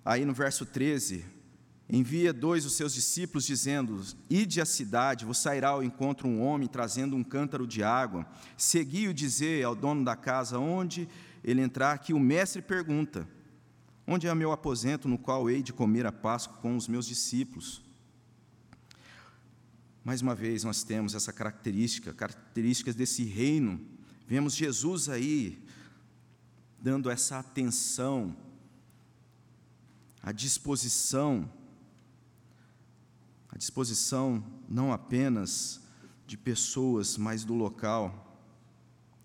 aí 0.03 0.25
no 0.25 0.33
verso 0.33 0.65
13, 0.65 1.23
envia 1.89 2.33
dois 2.33 2.65
dos 2.65 2.73
seus 2.73 2.93
discípulos, 2.93 3.45
dizendo: 3.45 4.01
Ide 4.29 4.59
à 4.59 4.65
cidade, 4.65 5.23
vos 5.23 5.37
sairá 5.37 5.69
ao 5.69 5.81
encontro 5.81 6.27
um 6.27 6.41
homem 6.41 6.67
trazendo 6.67 7.15
um 7.15 7.23
cântaro 7.23 7.65
de 7.65 7.81
água. 7.81 8.27
Segui-o 8.57 9.13
dizer 9.13 9.63
ao 9.63 9.75
dono 9.75 10.03
da 10.03 10.17
casa 10.17 10.59
onde 10.59 11.07
ele 11.41 11.61
entrar, 11.61 11.97
que 11.99 12.13
o 12.13 12.19
mestre 12.19 12.61
pergunta: 12.61 13.25
Onde 14.05 14.27
é 14.27 14.35
meu 14.35 14.51
aposento 14.51 15.07
no 15.07 15.17
qual 15.17 15.49
hei 15.49 15.63
de 15.63 15.71
comer 15.71 16.05
a 16.05 16.11
Páscoa 16.11 16.57
com 16.57 16.75
os 16.75 16.89
meus 16.89 17.07
discípulos? 17.07 17.88
Mais 20.09 20.23
uma 20.23 20.33
vez, 20.33 20.63
nós 20.63 20.81
temos 20.81 21.13
essa 21.13 21.31
característica, 21.31 22.11
características 22.11 22.95
desse 22.95 23.23
reino. 23.23 23.79
Vemos 24.27 24.55
Jesus 24.55 25.07
aí 25.07 25.63
dando 26.81 27.11
essa 27.11 27.37
atenção, 27.37 28.35
a 30.23 30.31
disposição 30.31 31.47
disposição 33.55 34.43
não 34.67 34.91
apenas 34.91 35.79
de 36.25 36.35
pessoas, 36.35 37.15
mas 37.15 37.43
do 37.43 37.53
local. 37.53 38.35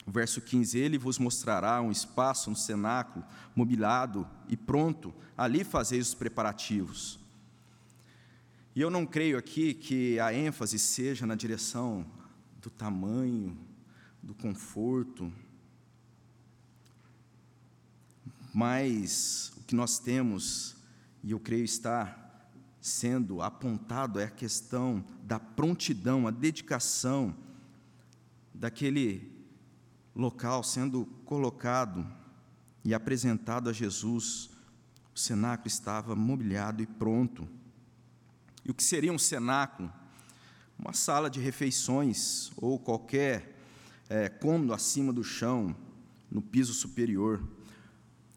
O 0.04 0.10
verso 0.10 0.42
15: 0.42 0.78
Ele 0.78 0.98
vos 0.98 1.18
mostrará 1.18 1.80
um 1.80 1.90
espaço 1.90 2.50
no 2.50 2.56
cenáculo, 2.56 3.24
mobilado 3.56 4.28
e 4.50 4.54
pronto, 4.54 5.14
ali 5.34 5.64
fazeis 5.64 6.08
os 6.08 6.14
preparativos. 6.14 7.23
E 8.76 8.80
eu 8.80 8.90
não 8.90 9.06
creio 9.06 9.38
aqui 9.38 9.72
que 9.72 10.18
a 10.18 10.34
ênfase 10.34 10.80
seja 10.80 11.24
na 11.24 11.36
direção 11.36 12.04
do 12.60 12.68
tamanho, 12.68 13.56
do 14.20 14.34
conforto, 14.34 15.32
mas 18.52 19.52
o 19.56 19.62
que 19.62 19.76
nós 19.76 20.00
temos, 20.00 20.74
e 21.22 21.30
eu 21.30 21.38
creio 21.38 21.64
está 21.64 22.18
sendo 22.80 23.40
apontado, 23.40 24.18
é 24.18 24.24
a 24.24 24.30
questão 24.30 25.04
da 25.22 25.38
prontidão, 25.38 26.26
a 26.26 26.32
dedicação 26.32 27.34
daquele 28.52 29.32
local 30.16 30.64
sendo 30.64 31.06
colocado 31.24 32.04
e 32.84 32.92
apresentado 32.92 33.70
a 33.70 33.72
Jesus. 33.72 34.50
O 35.14 35.18
cenáculo 35.18 35.68
estava 35.68 36.16
mobiliado 36.16 36.82
e 36.82 36.86
pronto. 36.86 37.48
E 38.64 38.70
o 38.70 38.74
que 38.74 38.82
seria 38.82 39.12
um 39.12 39.18
cenáculo? 39.18 39.92
Uma 40.78 40.92
sala 40.92 41.28
de 41.28 41.40
refeições 41.40 42.50
ou 42.56 42.78
qualquer 42.78 43.56
é, 44.08 44.28
cômodo 44.28 44.72
acima 44.72 45.12
do 45.12 45.22
chão, 45.22 45.76
no 46.30 46.42
piso 46.42 46.72
superior. 46.72 47.42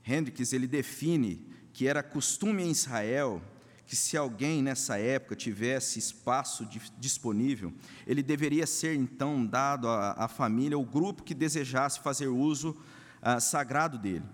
Hendricks 0.05 0.53
ele 0.53 0.67
define 0.67 1.46
que 1.74 1.88
era 1.88 2.03
costume 2.03 2.63
em 2.63 2.72
Israel 2.72 3.41
que 3.88 3.96
se 3.96 4.17
alguém 4.17 4.62
nessa 4.62 5.00
época 5.00 5.34
tivesse 5.34 5.98
espaço 5.98 6.67
disponível, 7.00 7.74
ele 8.05 8.22
deveria 8.22 8.67
ser 8.67 8.96
então 8.96 9.46
dado 9.46 9.88
à, 9.88 10.27
família, 10.27 10.77
o 10.77 10.84
grupo 10.84 11.24
que 11.24 11.34
desejasse 11.34 12.01
fazer 12.01 12.27
uso 12.27 12.75
ah, 13.22 13.39
sagrado 13.39 13.98
dele. 13.98 14.25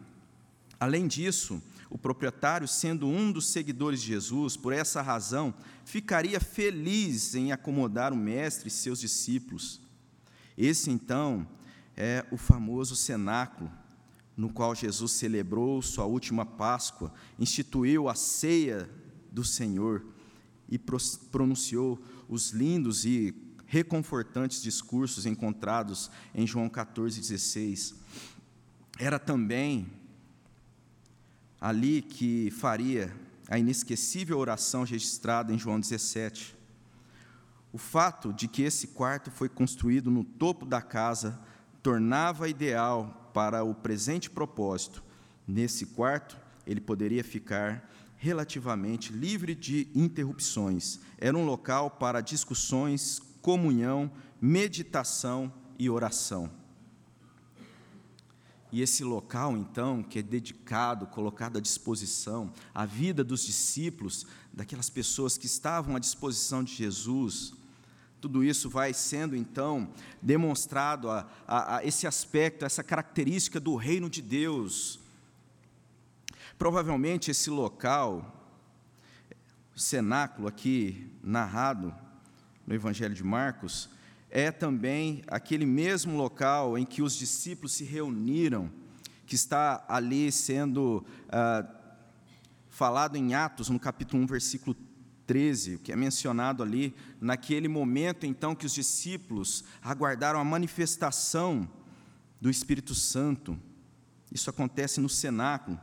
Além 0.80 1.08
disso, 1.08 1.62
o 1.94 1.98
proprietário, 1.98 2.68
sendo 2.68 3.08
um 3.08 3.32
dos 3.32 3.50
seguidores 3.50 4.02
de 4.02 4.08
Jesus, 4.08 4.58
por 4.58 4.74
essa 4.74 5.00
razão, 5.00 5.54
ficaria 5.86 6.40
feliz 6.40 7.36
em 7.36 7.52
acomodar 7.52 8.12
o 8.12 8.18
mestre 8.18 8.68
e 8.68 8.72
seus 8.72 9.00
discípulos. 9.00 9.80
Esse 10.58 10.90
então 10.90 11.48
é 11.96 12.26
o 12.32 12.36
famoso 12.36 12.96
cenáculo, 12.96 13.72
no 14.36 14.52
qual 14.52 14.74
Jesus 14.74 15.12
celebrou 15.12 15.84
sua 15.84 16.06
última 16.06 16.44
Páscoa, 16.44 17.14
instituiu 17.38 18.10
a 18.10 18.16
ceia 18.16 18.90
do 19.32 19.44
Senhor 19.44 20.04
e 20.68 20.80
pronunciou 20.80 22.04
os 22.28 22.50
lindos 22.50 23.06
e 23.06 23.36
reconfortantes 23.68 24.64
discursos 24.64 25.28
encontrados 25.28 26.10
em 26.34 26.48
João 26.48 26.68
14,16. 26.68 27.94
Era 28.98 29.20
também 29.20 30.02
ali 31.64 32.02
que 32.02 32.52
faria 32.52 33.10
a 33.50 33.58
inesquecível 33.58 34.38
oração 34.38 34.84
registrada 34.84 35.54
em 35.54 35.58
João 35.58 35.80
17. 35.80 36.58
O 37.72 37.78
fato 37.78 38.34
de 38.34 38.50
que 38.50 38.64
esse 38.64 38.88
quarto 38.88 39.32
foi 39.32 39.48
construído 39.48 40.12
no 40.12 40.26
topo 40.26 40.66
da 40.66 40.82
casa 40.82 41.40
tornava 41.82 42.50
ideal 42.50 43.32
para 43.34 43.64
o 43.64 43.74
presente 43.74 44.30
propósito. 44.30 45.02
Nesse 45.48 45.86
quarto, 45.86 46.38
ele 46.68 46.82
poderia 46.82 47.24
ficar 47.24 47.90
relativamente 48.18 49.14
livre 49.14 49.56
de 49.56 49.88
interrupções. 49.96 51.00
Era 51.18 51.38
um 51.38 51.46
local 51.46 51.92
para 51.92 52.20
discussões, 52.20 53.22
comunhão, 53.42 54.12
meditação 54.42 55.52
e 55.80 55.90
oração. 55.90 56.52
E 58.74 58.82
esse 58.82 59.06
local, 59.06 59.56
então, 59.56 60.04
que 60.04 60.20
é 60.20 60.22
dedicado, 60.22 61.08
colocado 61.08 61.58
à 61.58 61.62
disposição, 61.62 62.52
a 62.74 62.86
vida 62.86 63.24
dos 63.24 63.46
discípulos, 63.46 64.28
daquelas 64.52 64.90
pessoas 64.90 65.38
que 65.38 65.46
estavam 65.46 65.96
à 65.96 66.00
disposição 66.00 66.62
de 66.62 66.76
Jesus, 66.76 67.54
tudo 68.20 68.44
isso 68.44 68.70
vai 68.70 68.94
sendo, 68.94 69.34
então, 69.34 69.90
demonstrado 70.22 71.10
a, 71.10 71.30
a, 71.48 71.78
a 71.78 71.86
esse 71.86 72.06
aspecto, 72.06 72.66
essa 72.66 72.84
característica 72.84 73.60
do 73.60 73.78
reino 73.78 74.10
de 74.10 74.22
Deus, 74.22 75.00
Provavelmente 76.58 77.32
esse 77.32 77.50
local, 77.50 78.42
cenáculo 79.76 80.48
aqui 80.48 81.12
narrado 81.22 81.94
no 82.66 82.74
Evangelho 82.74 83.14
de 83.14 83.24
Marcos, 83.24 83.90
é 84.36 84.52
também 84.52 85.22
aquele 85.28 85.64
mesmo 85.64 86.18
local 86.18 86.76
em 86.76 86.84
que 86.84 87.04
os 87.04 87.16
discípulos 87.16 87.74
se 87.74 87.84
reuniram, 87.84 88.68
que 89.28 89.36
está 89.36 89.86
ali 89.88 90.32
sendo 90.32 91.06
ah, 91.30 91.64
falado 92.68 93.16
em 93.16 93.36
Atos, 93.36 93.70
no 93.70 93.80
capítulo 93.80 94.24
1, 94.24 94.26
versículo 94.26 94.76
13, 95.28 95.78
que 95.78 95.92
é 95.92 95.96
mencionado 95.96 96.64
ali, 96.64 96.96
naquele 97.22 97.68
momento 97.68 98.26
então 98.26 98.56
que 98.56 98.66
os 98.66 98.74
discípulos 98.74 99.64
aguardaram 99.84 100.40
a 100.40 100.44
manifestação 100.44 101.70
do 102.42 102.50
Espírito 102.50 102.96
Santo. 102.96 103.56
Isso 104.32 104.50
acontece 104.50 105.00
no 105.00 105.10
cenáculo. 105.10 105.80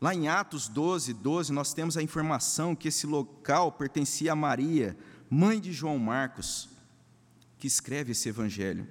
Lá 0.00 0.12
em 0.12 0.26
Atos 0.26 0.66
12, 0.66 1.14
12, 1.14 1.52
nós 1.52 1.72
temos 1.72 1.96
a 1.96 2.02
informação 2.02 2.74
que 2.74 2.88
esse 2.88 3.06
local 3.06 3.70
pertencia 3.70 4.32
a 4.32 4.36
Maria, 4.36 4.98
mãe 5.30 5.60
de 5.60 5.72
João 5.72 5.96
Marcos, 5.96 6.76
que 7.58 7.66
escreve 7.66 8.12
esse 8.12 8.28
evangelho. 8.28 8.86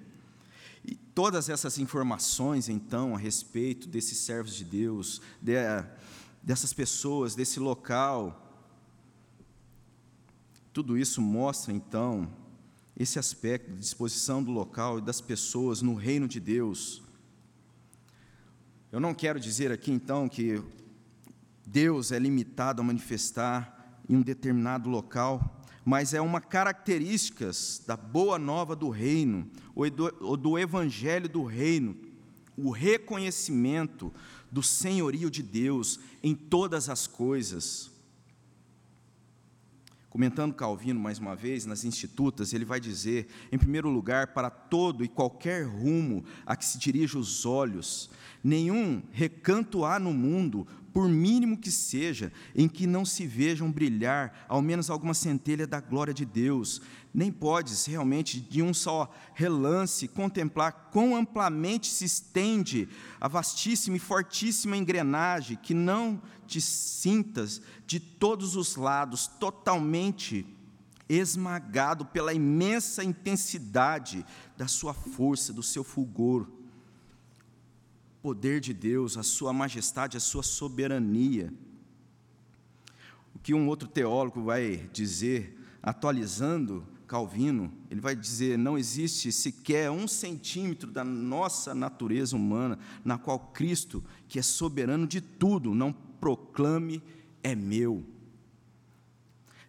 E 0.83 0.95
todas 0.95 1.49
essas 1.49 1.77
informações, 1.77 2.69
então, 2.69 3.15
a 3.15 3.17
respeito 3.17 3.87
desses 3.87 4.19
servos 4.19 4.53
de 4.55 4.63
Deus, 4.63 5.21
de, 5.41 5.53
dessas 6.41 6.73
pessoas, 6.73 7.35
desse 7.35 7.59
local, 7.59 8.43
tudo 10.71 10.97
isso 10.97 11.21
mostra, 11.21 11.73
então, 11.73 12.31
esse 12.95 13.19
aspecto 13.19 13.71
de 13.71 13.79
disposição 13.79 14.43
do 14.43 14.51
local 14.51 14.99
e 14.99 15.01
das 15.01 15.21
pessoas 15.21 15.81
no 15.81 15.93
reino 15.93 16.27
de 16.27 16.39
Deus. 16.39 17.01
Eu 18.91 18.99
não 18.99 19.13
quero 19.13 19.39
dizer 19.39 19.71
aqui, 19.71 19.91
então, 19.91 20.29
que 20.29 20.63
Deus 21.65 22.11
é 22.11 22.19
limitado 22.19 22.81
a 22.81 22.85
manifestar 22.85 23.99
em 24.07 24.15
um 24.15 24.21
determinado 24.21 24.89
local, 24.89 25.56
mas 25.87 26.13
é 26.13 26.19
uma 26.19 26.41
característica 26.41 27.49
da 27.87 27.95
boa 27.95 28.37
nova 28.37 28.75
do 28.75 28.89
reino, 28.89 29.49
ou 29.73 30.35
do, 30.35 30.59
evangelho 30.59 31.29
do 31.29 31.45
reino, 31.45 31.95
o 32.57 32.71
reconhecimento 32.71 34.13
do 34.51 34.61
senhorio 34.61 35.31
de 35.31 35.41
Deus 35.41 35.97
em 36.21 36.35
todas 36.35 36.89
as 36.89 37.07
coisas. 37.07 37.89
Comentando 40.09 40.53
Calvino 40.53 40.99
mais 40.99 41.19
uma 41.19 41.37
vez, 41.37 41.65
nas 41.65 41.85
Institutas, 41.85 42.51
ele 42.51 42.65
vai 42.65 42.81
dizer, 42.81 43.29
em 43.49 43.57
primeiro 43.57 43.89
lugar, 43.89 44.33
para 44.33 44.49
todo 44.49 45.05
e 45.05 45.07
qualquer 45.07 45.65
rumo 45.65 46.25
a 46.45 46.57
que 46.57 46.65
se 46.65 46.77
dirija 46.77 47.17
os 47.17 47.45
olhos, 47.45 48.09
nenhum 48.43 49.01
recanto 49.13 49.85
há 49.85 49.97
no 49.97 50.11
mundo 50.11 50.67
por 50.97 51.07
mínimo 51.07 51.55
que 51.55 51.69
seja, 51.69 52.33
em 52.55 52.67
que 52.67 52.87
não 52.87 53.05
se 53.05 53.27
vejam 53.27 53.71
brilhar 53.71 54.47
ao 54.49 54.63
menos 54.63 54.89
alguma 54.89 55.13
centelha 55.13 55.67
da 55.67 55.79
glória 55.79 56.11
de 56.11 56.25
Deus, 56.25 56.81
nem 57.13 57.31
podes 57.31 57.85
realmente 57.85 58.41
de 58.41 58.63
um 58.63 58.73
só 58.73 59.13
relance 59.35 60.07
contemplar 60.07 60.89
quão 60.91 61.15
amplamente 61.15 61.85
se 61.85 62.03
estende 62.03 62.89
a 63.21 63.27
vastíssima 63.27 63.97
e 63.97 63.99
fortíssima 63.99 64.75
engrenagem, 64.75 65.59
que 65.61 65.75
não 65.75 66.19
te 66.47 66.59
sintas 66.59 67.61
de 67.85 67.99
todos 67.99 68.55
os 68.55 68.75
lados 68.75 69.27
totalmente 69.27 70.47
esmagado 71.07 72.07
pela 72.07 72.33
imensa 72.33 73.03
intensidade 73.03 74.25
da 74.57 74.67
sua 74.67 74.95
força, 74.95 75.53
do 75.53 75.61
seu 75.61 75.83
fulgor 75.83 76.56
poder 78.27 78.59
de 78.59 78.73
Deus, 78.73 79.15
a 79.15 79.23
sua 79.23 79.53
majestade, 79.53 80.17
a 80.17 80.19
sua 80.19 80.43
soberania. 80.43 81.53
O 83.33 83.39
que 83.39 83.53
um 83.53 83.69
outro 83.69 83.87
teólogo 83.87 84.43
vai 84.43 84.89
dizer, 84.91 85.57
atualizando 85.81 86.85
Calvino, 87.07 87.71
ele 87.89 88.01
vai 88.01 88.17
dizer: 88.17 88.57
não 88.57 88.77
existe 88.77 89.31
sequer 89.31 89.89
um 89.89 90.09
centímetro 90.09 90.91
da 90.91 91.05
nossa 91.05 91.73
natureza 91.73 92.35
humana 92.35 92.77
na 93.01 93.17
qual 93.17 93.39
Cristo, 93.39 94.03
que 94.27 94.37
é 94.37 94.41
soberano 94.41 95.07
de 95.07 95.21
tudo, 95.21 95.73
não 95.73 95.93
proclame 95.93 97.01
é 97.41 97.55
meu. 97.55 98.03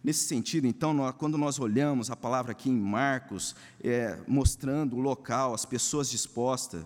Nesse 0.03 0.27
sentido, 0.27 0.67
então, 0.67 0.97
quando 1.17 1.39
nós 1.39 1.61
olhamos 1.61 2.11
a 2.11 2.17
palavra 2.17 2.51
aqui 2.51 2.71
em 2.71 2.77
Marcos, 2.77 3.55
é, 3.81 4.19
mostrando 4.27 4.97
o 4.97 5.01
local, 5.01 5.55
as 5.55 5.65
pessoas 5.65 6.11
dispostas, 6.11 6.85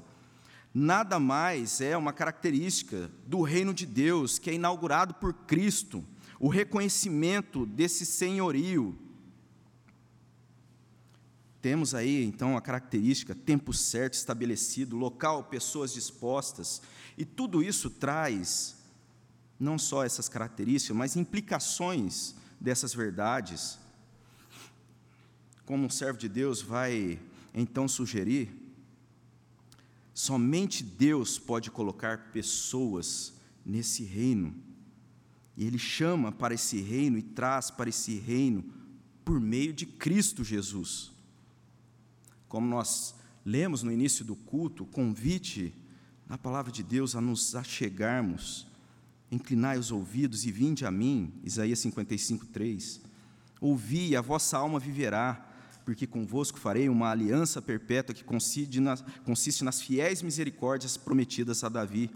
nada 0.75 1.19
mais 1.19 1.81
é 1.81 1.97
uma 1.97 2.13
característica 2.13 3.11
do 3.27 3.43
reino 3.43 3.75
de 3.75 3.85
Deus 3.85 4.39
que 4.39 4.51
é 4.51 4.55
inaugurado 4.55 5.15
por 5.15 5.33
Cristo, 5.33 6.05
o 6.39 6.49
reconhecimento 6.49 7.67
desse 7.67 8.07
senhorio. 8.07 8.99
Temos 11.61 11.95
aí, 11.95 12.25
então, 12.25 12.57
a 12.57 12.61
característica, 12.61 13.35
tempo 13.35 13.73
certo 13.73 14.15
estabelecido, 14.15 14.97
local, 14.97 15.45
pessoas 15.45 15.93
dispostas, 15.93 16.83
e 17.17 17.25
tudo 17.25 17.63
isso 17.63 17.89
traz 17.89 18.77
não 19.61 19.79
só 19.79 20.05
essas 20.05 20.29
características, 20.29 20.97
mas 20.97 21.15
implicações 21.15 22.35
dessas 22.61 22.93
verdades. 22.93 23.79
Como 25.65 25.87
um 25.87 25.91
servo 25.91 26.19
de 26.19 26.29
Deus 26.29 26.61
vai 26.61 27.21
então 27.55 27.87
sugerir, 27.87 28.62
somente 30.14 30.83
Deus 30.83 31.38
pode 31.38 31.70
colocar 31.70 32.31
pessoas 32.33 33.35
nesse 33.64 34.05
reino. 34.05 34.55
E 35.57 35.64
Ele 35.64 35.79
chama 35.79 36.33
para 36.33 36.55
esse 36.55 36.81
reino 36.81 37.18
e 37.18 37.22
traz 37.22 37.70
para 37.70 37.88
esse 37.90 38.18
reino 38.18 38.64
por 39.25 39.40
meio 39.40 39.72
de 39.72 39.87
Cristo 39.87 40.42
Jesus. 40.42 41.12
Como 42.48 42.66
nós 42.66 43.14
lemos 43.44 43.83
no 43.83 43.92
início 43.92 44.25
do 44.25 44.37
culto, 44.37 44.85
o 44.85 44.87
convite 44.87 45.75
na 46.29 46.38
palavra 46.38 46.72
de 46.72 46.83
Deus 46.83 47.14
a 47.14 47.20
nos 47.20 47.55
achegarmos, 47.55 48.66
inclinai 49.31 49.79
os 49.79 49.90
ouvidos 49.90 50.44
e 50.44 50.53
vinde 50.53 50.85
a 50.85 50.90
mim, 50.90 51.33
Isaías 51.44 51.79
55, 51.81 52.46
3. 52.46 53.01
Ouvi 53.61 54.16
a 54.16 54.20
vossa 54.20 54.59
alma 54.59 54.79
viverá, 54.79 55.52
porque 55.85 56.07
convosco 56.07 56.59
farei 56.59 56.88
uma 56.88 57.11
aliança 57.11 57.61
perpétua 57.61 58.14
que 58.14 58.25
consiste 58.25 58.81
nas, 58.81 59.81
fiéis 59.81 60.23
misericórdias 60.23 60.97
prometidas 60.97 61.64
a 61.64 61.68
Davi. 61.68 62.11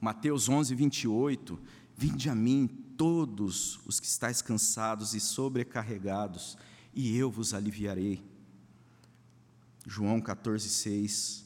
Mateus 0.00 0.48
11, 0.48 0.74
28. 0.74 1.58
Vinde 1.96 2.28
a 2.28 2.34
mim 2.34 2.66
todos 2.96 3.80
os 3.86 3.98
que 3.98 4.06
estáis 4.06 4.42
cansados 4.42 5.14
e 5.14 5.20
sobrecarregados, 5.20 6.56
e 6.94 7.16
eu 7.16 7.30
vos 7.30 7.54
aliviarei. 7.54 8.22
João 9.86 10.20
14, 10.20 10.68
6. 10.68 11.44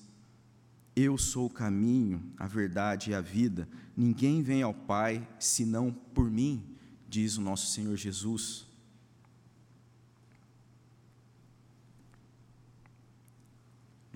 Eu 0.95 1.17
sou 1.19 1.47
o 1.47 1.51
caminho, 1.51 2.23
a 2.39 2.47
verdade 2.47 3.11
e 3.11 3.15
a 3.15 3.21
vida. 3.21 3.69
Ninguém 3.97 4.43
vem 4.43 4.63
ao 4.63 4.75
Pai 4.75 5.27
senão 5.39 5.93
por 5.93 6.31
mim, 6.31 6.65
diz 7.09 7.37
o 7.37 7.43
nosso 7.43 7.67
Senhor 7.67 7.97
Jesus. 7.97 8.66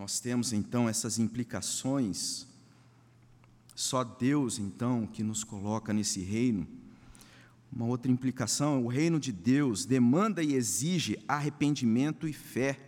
Nós 0.01 0.19
temos 0.19 0.55
então 0.55 0.89
essas 0.89 1.19
implicações. 1.19 2.47
Só 3.75 4.03
Deus 4.03 4.59
então 4.59 5.07
que 5.07 5.23
nos 5.23 5.45
coloca 5.45 5.93
nesse 5.93 6.23
reino. 6.23 6.67
Uma 7.71 7.85
outra 7.85 8.11
implicação, 8.11 8.83
o 8.83 8.89
reino 8.89 9.21
de 9.21 9.31
Deus 9.31 9.85
demanda 9.85 10.43
e 10.43 10.55
exige 10.55 11.23
arrependimento 11.29 12.27
e 12.27 12.33
fé. 12.33 12.81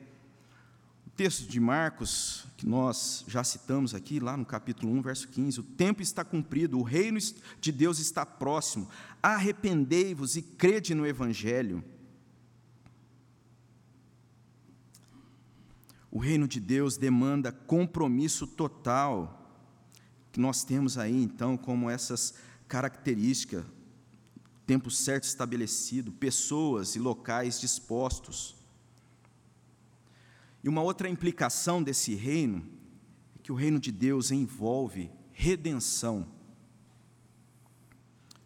O 1.07 1.11
texto 1.11 1.47
de 1.47 1.61
Marcos, 1.61 2.47
que 2.57 2.67
nós 2.67 3.27
já 3.29 3.45
citamos 3.45 3.95
aqui, 3.95 4.19
lá 4.19 4.35
no 4.35 4.47
capítulo 4.47 4.91
1, 4.95 5.03
verso 5.03 5.29
15: 5.29 5.61
O 5.61 5.65
tempo 5.65 6.01
está 6.01 6.25
cumprido, 6.25 6.79
o 6.79 6.83
reino 6.83 7.19
de 7.61 7.71
Deus 7.71 7.99
está 7.99 8.25
próximo, 8.25 8.89
arrependei-vos 9.23 10.35
e 10.35 10.41
crede 10.41 10.95
no 10.95 11.07
Evangelho. 11.07 11.85
O 16.15 16.19
reino 16.19 16.47
de 16.47 16.61
Deus 16.61 16.99
demanda 16.99 17.51
compromisso 17.51 18.47
total, 18.47 19.51
que 20.31 20.39
nós 20.39 20.63
temos 20.63 20.99
aí 20.99 21.23
então 21.23 21.57
como 21.57 21.89
essas 21.89 22.35
características, 22.69 23.65
tempo 24.67 24.91
certo 24.91 25.25
estabelecido, 25.25 26.13
pessoas 26.13 26.97
e 26.97 26.99
locais 26.99 27.59
dispostos. 27.59 28.55
E 30.63 30.69
uma 30.69 30.83
outra 30.83 31.09
implicação 31.09 31.83
desse 31.83 32.15
reino 32.15 32.63
é 33.35 33.39
que 33.43 33.51
o 33.51 33.55
reino 33.55 33.81
de 33.81 33.91
Deus 33.91 34.31
envolve 34.31 35.11
redenção. 35.33 36.27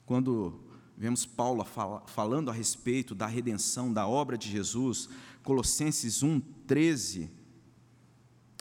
Quando 0.07 0.61
vemos 0.97 1.27
Paulo 1.27 1.67
falando 2.07 2.49
a 2.49 2.55
respeito 2.55 3.13
da 3.13 3.27
redenção, 3.27 3.93
da 3.93 4.07
obra 4.07 4.39
de 4.39 4.49
Jesus, 4.49 5.09
Colossenses 5.43 6.23
1, 6.23 6.41
13, 6.65 7.36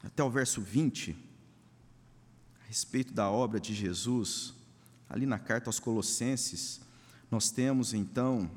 até 0.06 0.24
o 0.24 0.30
verso 0.30 0.62
20, 0.62 1.16
a 2.64 2.68
respeito 2.68 3.12
da 3.12 3.30
obra 3.30 3.60
de 3.60 3.74
Jesus, 3.74 4.54
ali 5.10 5.26
na 5.26 5.40
carta 5.40 5.68
aos 5.68 5.80
Colossenses, 5.80 6.80
nós 7.32 7.50
temos 7.50 7.94
então 7.94 8.50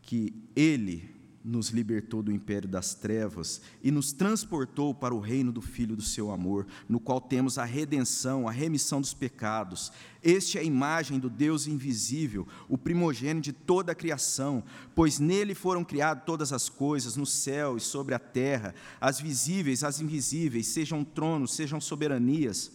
que 0.00 0.32
Ele 0.54 1.12
nos 1.42 1.70
libertou 1.70 2.22
do 2.22 2.30
império 2.30 2.68
das 2.68 2.94
trevas 2.94 3.62
e 3.82 3.90
nos 3.90 4.12
transportou 4.12 4.94
para 4.94 5.14
o 5.14 5.20
reino 5.20 5.50
do 5.50 5.62
Filho 5.62 5.96
do 5.96 6.02
seu 6.02 6.30
amor, 6.30 6.66
no 6.88 7.00
qual 7.00 7.20
temos 7.20 7.56
a 7.56 7.64
redenção, 7.64 8.46
a 8.46 8.52
remissão 8.52 9.00
dos 9.00 9.14
pecados. 9.14 9.90
Este 10.22 10.58
é 10.58 10.60
a 10.60 10.64
imagem 10.64 11.18
do 11.18 11.30
Deus 11.30 11.66
invisível, 11.66 12.46
o 12.68 12.76
primogênito 12.76 13.44
de 13.44 13.52
toda 13.52 13.92
a 13.92 13.94
criação, 13.94 14.62
pois 14.94 15.18
nele 15.18 15.54
foram 15.54 15.82
criadas 15.82 16.24
todas 16.26 16.52
as 16.52 16.68
coisas, 16.68 17.16
no 17.16 17.24
céu 17.24 17.76
e 17.76 17.80
sobre 17.80 18.14
a 18.14 18.18
terra, 18.18 18.74
as 19.00 19.18
visíveis, 19.18 19.82
as 19.82 20.00
invisíveis, 20.00 20.66
sejam 20.66 21.02
tronos, 21.02 21.54
sejam 21.54 21.80
soberanias, 21.80 22.70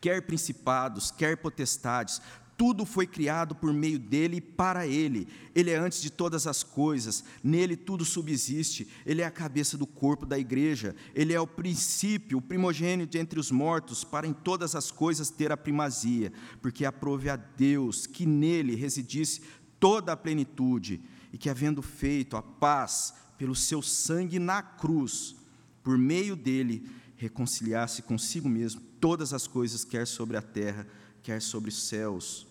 quer 0.00 0.22
principados, 0.22 1.10
quer 1.10 1.36
potestades, 1.36 2.22
tudo 2.56 2.86
foi 2.86 3.06
criado 3.06 3.54
por 3.54 3.72
meio 3.72 3.98
dele 3.98 4.38
e 4.38 4.40
para 4.40 4.86
ele. 4.86 5.28
Ele 5.54 5.70
é 5.70 5.76
antes 5.76 6.00
de 6.00 6.10
todas 6.10 6.46
as 6.46 6.62
coisas, 6.62 7.22
nele 7.44 7.76
tudo 7.76 8.04
subsiste. 8.04 8.88
Ele 9.04 9.20
é 9.20 9.26
a 9.26 9.30
cabeça 9.30 9.76
do 9.76 9.86
corpo 9.86 10.24
da 10.24 10.38
igreja. 10.38 10.96
Ele 11.14 11.34
é 11.34 11.40
o 11.40 11.46
princípio, 11.46 12.38
o 12.38 12.42
primogênito 12.42 13.18
entre 13.18 13.38
os 13.38 13.50
mortos, 13.50 14.04
para 14.04 14.26
em 14.26 14.32
todas 14.32 14.74
as 14.74 14.90
coisas 14.90 15.28
ter 15.28 15.52
a 15.52 15.56
primazia, 15.56 16.32
porque 16.62 16.84
aprove 16.84 17.28
a 17.28 17.36
Deus 17.36 18.06
que 18.06 18.24
nele 18.24 18.74
residisse 18.74 19.42
toda 19.78 20.12
a 20.12 20.16
plenitude 20.16 21.02
e 21.32 21.38
que, 21.38 21.50
havendo 21.50 21.82
feito 21.82 22.36
a 22.36 22.42
paz 22.42 23.12
pelo 23.36 23.54
seu 23.54 23.82
sangue 23.82 24.38
na 24.38 24.62
cruz, 24.62 25.36
por 25.82 25.98
meio 25.98 26.34
dele, 26.34 26.88
reconciliasse 27.16 28.02
consigo 28.02 28.48
mesmo 28.48 28.80
todas 29.00 29.32
as 29.32 29.46
coisas, 29.46 29.84
quer 29.84 30.06
sobre 30.06 30.36
a 30.36 30.42
terra, 30.42 30.86
quer 31.22 31.40
sobre 31.42 31.70
os 31.70 31.82
céus. 31.82 32.45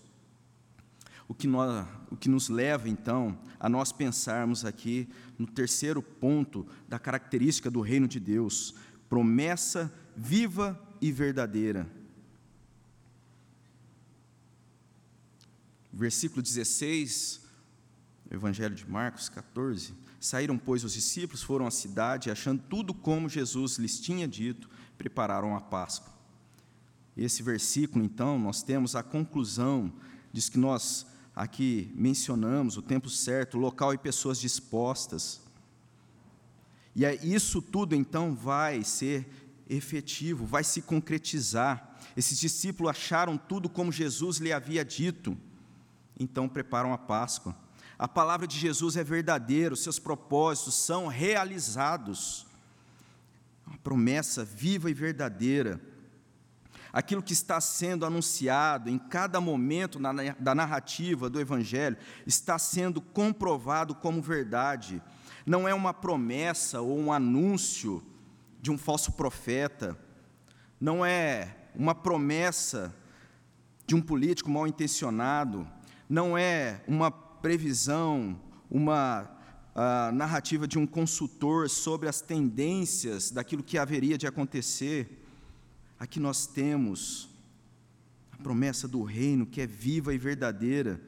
O 1.28 1.34
que, 1.34 1.46
nós, 1.46 1.86
o 2.10 2.16
que 2.16 2.28
nos 2.28 2.48
leva, 2.48 2.88
então, 2.88 3.36
a 3.58 3.68
nós 3.68 3.90
pensarmos 3.90 4.64
aqui 4.64 5.08
no 5.36 5.46
terceiro 5.46 6.00
ponto 6.00 6.66
da 6.88 6.98
característica 6.98 7.70
do 7.70 7.80
reino 7.80 8.06
de 8.06 8.20
Deus: 8.20 8.74
promessa 9.08 9.92
viva 10.16 10.80
e 11.00 11.10
verdadeira. 11.10 11.90
Versículo 15.92 16.42
16, 16.42 17.40
Evangelho 18.30 18.74
de 18.74 18.88
Marcos 18.88 19.28
14. 19.28 19.94
Saíram, 20.20 20.58
pois, 20.58 20.84
os 20.84 20.92
discípulos, 20.92 21.42
foram 21.42 21.66
à 21.66 21.70
cidade, 21.70 22.30
achando 22.30 22.62
tudo 22.68 22.92
como 22.92 23.28
Jesus 23.28 23.78
lhes 23.78 23.98
tinha 23.98 24.28
dito, 24.28 24.68
prepararam 24.98 25.56
a 25.56 25.60
Páscoa. 25.60 26.12
Esse 27.16 27.42
versículo, 27.42 28.04
então, 28.04 28.38
nós 28.38 28.62
temos 28.62 28.94
a 28.94 29.02
conclusão, 29.02 29.92
diz 30.32 30.48
que 30.48 30.58
nós 30.58 31.06
aqui 31.36 31.92
mencionamos 31.94 32.78
o 32.78 32.82
tempo 32.82 33.10
certo, 33.10 33.58
local 33.58 33.92
e 33.92 33.98
pessoas 33.98 34.40
dispostas. 34.40 35.42
E 36.94 37.04
isso 37.22 37.60
tudo, 37.60 37.94
então, 37.94 38.34
vai 38.34 38.82
ser 38.82 39.28
efetivo, 39.68 40.46
vai 40.46 40.64
se 40.64 40.80
concretizar. 40.80 41.98
Esses 42.16 42.38
discípulos 42.38 42.90
acharam 42.90 43.36
tudo 43.36 43.68
como 43.68 43.92
Jesus 43.92 44.38
lhe 44.38 44.50
havia 44.50 44.82
dito, 44.82 45.36
então 46.18 46.48
preparam 46.48 46.94
a 46.94 46.98
Páscoa. 46.98 47.54
A 47.98 48.08
palavra 48.08 48.46
de 48.46 48.58
Jesus 48.58 48.96
é 48.96 49.04
verdadeira, 49.04 49.74
os 49.74 49.82
seus 49.82 49.98
propósitos 49.98 50.74
são 50.74 51.06
realizados. 51.06 52.46
Uma 53.66 53.76
promessa 53.78 54.42
viva 54.42 54.90
e 54.90 54.94
verdadeira 54.94 55.80
aquilo 56.96 57.22
que 57.22 57.34
está 57.34 57.60
sendo 57.60 58.06
anunciado 58.06 58.88
em 58.88 58.96
cada 58.96 59.38
momento 59.38 59.98
da 60.40 60.54
narrativa 60.54 61.28
do 61.28 61.38
Evangelho 61.38 61.94
está 62.26 62.58
sendo 62.58 63.02
comprovado 63.02 63.94
como 63.94 64.22
verdade. 64.22 65.02
Não 65.44 65.68
é 65.68 65.74
uma 65.74 65.92
promessa 65.92 66.80
ou 66.80 66.98
um 66.98 67.12
anúncio 67.12 68.02
de 68.62 68.70
um 68.70 68.78
falso 68.78 69.12
profeta, 69.12 69.94
não 70.80 71.04
é 71.04 71.54
uma 71.74 71.94
promessa 71.94 72.96
de 73.86 73.94
um 73.94 74.00
político 74.00 74.48
mal 74.48 74.66
intencionado, 74.66 75.68
não 76.08 76.36
é 76.36 76.82
uma 76.88 77.10
previsão, 77.10 78.40
uma 78.70 79.30
uh, 79.74 80.12
narrativa 80.14 80.66
de 80.66 80.78
um 80.78 80.86
consultor 80.86 81.68
sobre 81.68 82.08
as 82.08 82.22
tendências 82.22 83.30
daquilo 83.30 83.62
que 83.62 83.76
haveria 83.76 84.16
de 84.16 84.26
acontecer. 84.26 85.25
Aqui 85.98 86.20
nós 86.20 86.46
temos 86.46 87.28
a 88.32 88.36
promessa 88.36 88.86
do 88.86 89.02
reino 89.02 89.46
que 89.46 89.60
é 89.60 89.66
viva 89.66 90.14
e 90.14 90.18
verdadeira. 90.18 91.00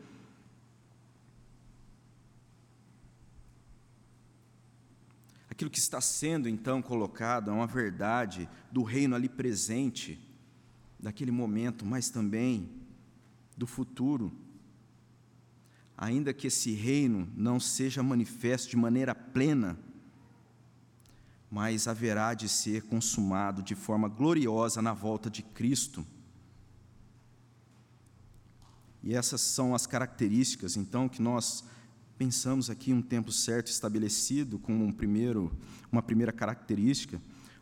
aquilo 5.59 5.71
que 5.73 5.81
está 5.81 6.01
sendo 6.01 6.49
então 6.49 6.81
colocado 6.81 7.51
é 7.51 7.53
uma 7.53 7.67
verdade 7.67 8.49
do 8.71 8.85
reino 8.85 9.17
ali 9.17 9.29
presente, 9.29 10.17
daquele 11.01 11.33
momento, 11.33 11.85
mas 11.85 12.11
também 12.11 12.71
do 13.57 13.67
futuro. 13.67 14.33
Ainda 15.97 16.33
que 16.33 16.47
esse 16.47 16.71
reino 16.71 17.29
não 17.35 17.59
seja 17.59 18.05
manifesto 18.05 18.71
de 18.71 18.77
maneira 18.77 19.17
plena, 19.17 19.77
mas 21.51 21.89
haverá 21.89 22.35
de 22.35 22.49
ser 22.49 22.83
consumado 22.83 23.63
de 23.63 23.75
forma 23.75 24.09
gloriosa 24.09 24.83
na 24.83 24.93
volta 24.93 25.31
de 25.31 25.43
Cristo. 25.43 26.07
E 29.03 29.15
essas 29.15 29.41
são 29.41 29.75
as 29.75 29.87
características, 29.87 30.77
então, 30.77 31.09
que 31.09 31.23
nós 31.23 31.65
pensamos 32.19 32.69
aqui 32.69 32.93
um 32.93 33.01
tempo 33.01 33.31
certo 33.31 33.69
estabelecido 33.69 34.59
como 34.59 34.85
um 34.85 34.93
primeiro, 34.93 35.57
uma 35.91 36.03
primeira 36.03 36.33
característica, 36.33 37.21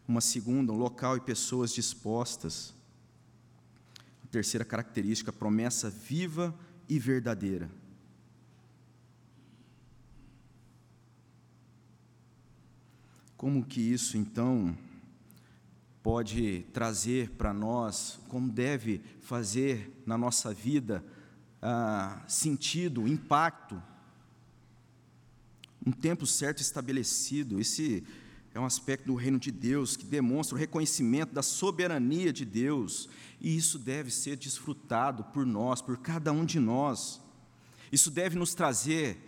uma 0.08 0.20
segunda, 0.20 0.72
um 0.72 0.76
local 0.76 1.16
e 1.16 1.20
pessoas 1.20 1.72
dispostas. 1.72 2.74
A 4.24 4.26
terceira 4.28 4.64
característica, 4.64 5.32
promessa 5.32 5.90
viva 5.90 6.54
e 6.88 6.98
verdadeira. 6.98 7.70
Como 13.36 13.64
que 13.64 13.80
isso, 13.80 14.16
então, 14.16 14.76
pode 16.02 16.64
trazer 16.72 17.30
para 17.32 17.52
nós, 17.52 18.18
como 18.28 18.50
deve 18.50 19.02
fazer 19.20 19.92
na 20.06 20.16
nossa 20.16 20.54
vida 20.54 21.04
ah, 21.60 22.22
sentido, 22.26 23.06
impacto, 23.06 23.82
um 25.84 25.92
tempo 25.92 26.26
certo 26.26 26.62
estabelecido. 26.62 27.60
Esse 27.60 28.04
é 28.54 28.60
um 28.60 28.64
aspecto 28.64 29.06
do 29.06 29.14
reino 29.14 29.38
de 29.38 29.50
Deus 29.50 29.96
que 29.96 30.06
demonstra 30.06 30.56
o 30.56 30.58
reconhecimento 30.58 31.34
da 31.34 31.42
soberania 31.42 32.32
de 32.32 32.44
Deus, 32.44 33.08
e 33.38 33.54
isso 33.54 33.78
deve 33.78 34.10
ser 34.10 34.36
desfrutado 34.36 35.24
por 35.24 35.44
nós, 35.44 35.82
por 35.82 35.98
cada 35.98 36.32
um 36.32 36.44
de 36.44 36.58
nós. 36.58 37.20
Isso 37.92 38.10
deve 38.10 38.38
nos 38.38 38.54
trazer 38.54 39.18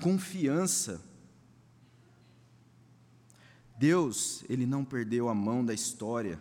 confiança 0.00 1.00
Deus, 3.82 4.44
ele 4.48 4.64
não 4.64 4.84
perdeu 4.84 5.28
a 5.28 5.34
mão 5.34 5.64
da 5.64 5.74
história. 5.74 6.40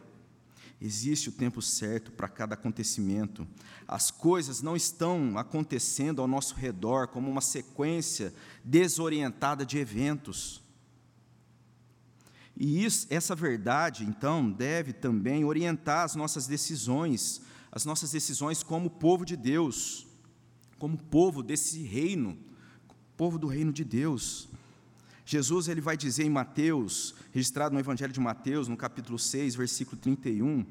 Existe 0.79 1.29
o 1.29 1.31
tempo 1.31 1.59
certo 1.59 2.11
para 2.11 2.27
cada 2.27 2.53
acontecimento. 2.53 3.47
As 3.87 4.11
coisas 4.11 4.61
não 4.61 4.75
estão 4.75 5.35
acontecendo 5.39 6.21
ao 6.21 6.27
nosso 6.27 6.53
redor 6.53 7.07
como 7.07 7.31
uma 7.31 7.41
sequência 7.41 8.31
desorientada 8.63 9.65
de 9.65 9.79
eventos. 9.79 10.61
E 12.55 12.85
isso, 12.85 13.07
essa 13.09 13.33
verdade, 13.33 14.05
então, 14.05 14.47
deve 14.47 14.93
também 14.93 15.43
orientar 15.43 16.05
as 16.05 16.13
nossas 16.13 16.45
decisões, 16.45 17.41
as 17.71 17.85
nossas 17.85 18.11
decisões 18.11 18.61
como 18.61 18.87
povo 18.87 19.25
de 19.25 19.35
Deus, 19.35 20.05
como 20.77 20.95
povo 20.95 21.41
desse 21.41 21.81
reino, 21.81 22.37
povo 23.17 23.39
do 23.39 23.47
reino 23.47 23.73
de 23.73 23.83
Deus. 23.83 24.47
Jesus 25.25 25.67
ele 25.67 25.81
vai 25.81 25.95
dizer 25.95 26.25
em 26.25 26.29
Mateus, 26.29 27.15
registrado 27.31 27.73
no 27.73 27.79
Evangelho 27.79 28.11
de 28.11 28.19
Mateus, 28.19 28.67
no 28.67 28.75
capítulo 28.75 29.19
6, 29.19 29.55
versículo 29.55 29.97
31, 29.97 30.65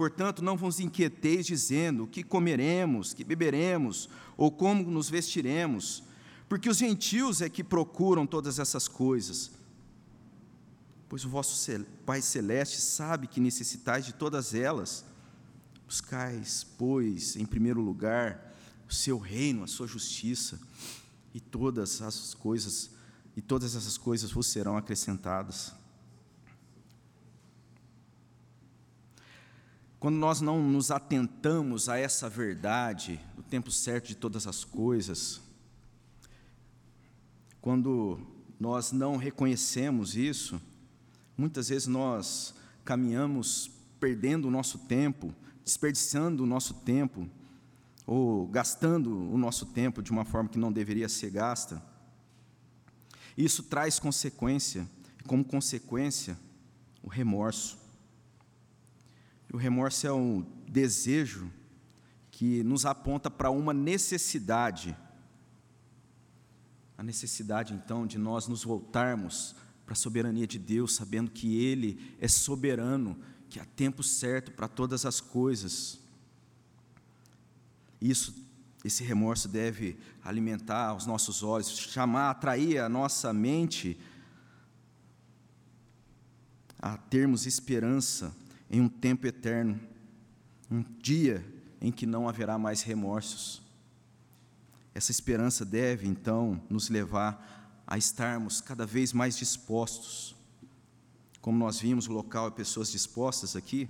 Portanto, 0.00 0.42
não 0.42 0.56
vos 0.56 0.80
inquieteis 0.80 1.44
dizendo 1.44 2.06
que 2.06 2.22
comeremos, 2.22 3.12
que 3.12 3.22
beberemos, 3.22 4.08
ou 4.34 4.50
como 4.50 4.90
nos 4.90 5.10
vestiremos, 5.10 6.02
porque 6.48 6.70
os 6.70 6.78
gentios 6.78 7.42
é 7.42 7.50
que 7.50 7.62
procuram 7.62 8.26
todas 8.26 8.58
essas 8.58 8.88
coisas. 8.88 9.50
Pois 11.06 11.22
o 11.26 11.28
vosso 11.28 11.70
Pai 12.06 12.22
Celeste 12.22 12.80
sabe 12.80 13.26
que 13.26 13.40
necessitais 13.40 14.06
de 14.06 14.14
todas 14.14 14.54
elas. 14.54 15.04
Buscais, 15.86 16.66
pois, 16.78 17.36
em 17.36 17.44
primeiro 17.44 17.82
lugar, 17.82 18.54
o 18.88 18.94
seu 18.94 19.18
reino, 19.18 19.64
a 19.64 19.66
sua 19.66 19.86
justiça, 19.86 20.58
e 21.34 21.40
todas 21.40 22.00
as 22.00 22.32
coisas 22.32 22.88
e 23.40 23.42
todas 23.42 23.74
essas 23.74 23.96
coisas 23.96 24.30
vos 24.30 24.48
serão 24.48 24.76
acrescentadas. 24.76 25.72
Quando 29.98 30.16
nós 30.16 30.42
não 30.42 30.62
nos 30.62 30.90
atentamos 30.90 31.88
a 31.88 31.96
essa 31.96 32.28
verdade, 32.28 33.18
o 33.38 33.42
tempo 33.42 33.70
certo 33.70 34.08
de 34.08 34.14
todas 34.14 34.46
as 34.46 34.62
coisas, 34.62 35.40
quando 37.62 38.20
nós 38.60 38.92
não 38.92 39.16
reconhecemos 39.16 40.14
isso, 40.14 40.60
muitas 41.34 41.70
vezes 41.70 41.88
nós 41.88 42.54
caminhamos 42.84 43.70
perdendo 43.98 44.48
o 44.48 44.50
nosso 44.50 44.80
tempo, 44.80 45.34
desperdiçando 45.64 46.42
o 46.42 46.46
nosso 46.46 46.74
tempo, 46.74 47.26
ou 48.06 48.46
gastando 48.48 49.10
o 49.32 49.38
nosso 49.38 49.64
tempo 49.64 50.02
de 50.02 50.10
uma 50.10 50.26
forma 50.26 50.50
que 50.50 50.58
não 50.58 50.70
deveria 50.70 51.08
ser 51.08 51.30
gasta. 51.30 51.82
Isso 53.36 53.62
traz 53.62 53.98
consequência, 53.98 54.88
e 55.18 55.22
como 55.24 55.44
consequência, 55.44 56.38
o 57.02 57.08
remorso. 57.08 57.78
E 59.48 59.56
o 59.56 59.58
remorso 59.58 60.06
é 60.06 60.12
um 60.12 60.44
desejo 60.68 61.50
que 62.30 62.62
nos 62.62 62.86
aponta 62.86 63.30
para 63.30 63.50
uma 63.50 63.74
necessidade. 63.74 64.96
A 66.96 67.02
necessidade, 67.02 67.74
então, 67.74 68.06
de 68.06 68.18
nós 68.18 68.46
nos 68.46 68.64
voltarmos 68.64 69.54
para 69.84 69.94
a 69.94 69.96
soberania 69.96 70.46
de 70.46 70.58
Deus, 70.58 70.94
sabendo 70.94 71.30
que 71.30 71.56
Ele 71.56 72.14
é 72.20 72.28
soberano, 72.28 73.18
que 73.48 73.58
há 73.58 73.64
tempo 73.64 74.02
certo 74.02 74.52
para 74.52 74.68
todas 74.68 75.04
as 75.04 75.20
coisas. 75.20 75.98
Isso 78.00 78.34
esse 78.84 79.04
remorso 79.04 79.46
deve 79.48 79.98
alimentar 80.24 80.94
os 80.94 81.06
nossos 81.06 81.42
olhos, 81.42 81.68
chamar, 81.78 82.30
atrair 82.30 82.78
a 82.78 82.88
nossa 82.88 83.32
mente 83.32 83.98
a 86.78 86.96
termos 86.96 87.44
esperança 87.44 88.34
em 88.70 88.80
um 88.80 88.88
tempo 88.88 89.26
eterno, 89.26 89.78
um 90.70 90.82
dia 91.00 91.44
em 91.80 91.92
que 91.92 92.06
não 92.06 92.28
haverá 92.28 92.56
mais 92.56 92.82
remorsos. 92.82 93.60
Essa 94.94 95.10
esperança 95.10 95.64
deve, 95.64 96.08
então, 96.08 96.60
nos 96.70 96.88
levar 96.88 97.82
a 97.86 97.98
estarmos 97.98 98.60
cada 98.60 98.86
vez 98.86 99.12
mais 99.12 99.36
dispostos. 99.36 100.34
Como 101.40 101.58
nós 101.58 101.80
vimos 101.80 102.08
o 102.08 102.12
local 102.12 102.48
e 102.48 102.52
pessoas 102.52 102.90
dispostas 102.90 103.56
aqui, 103.56 103.88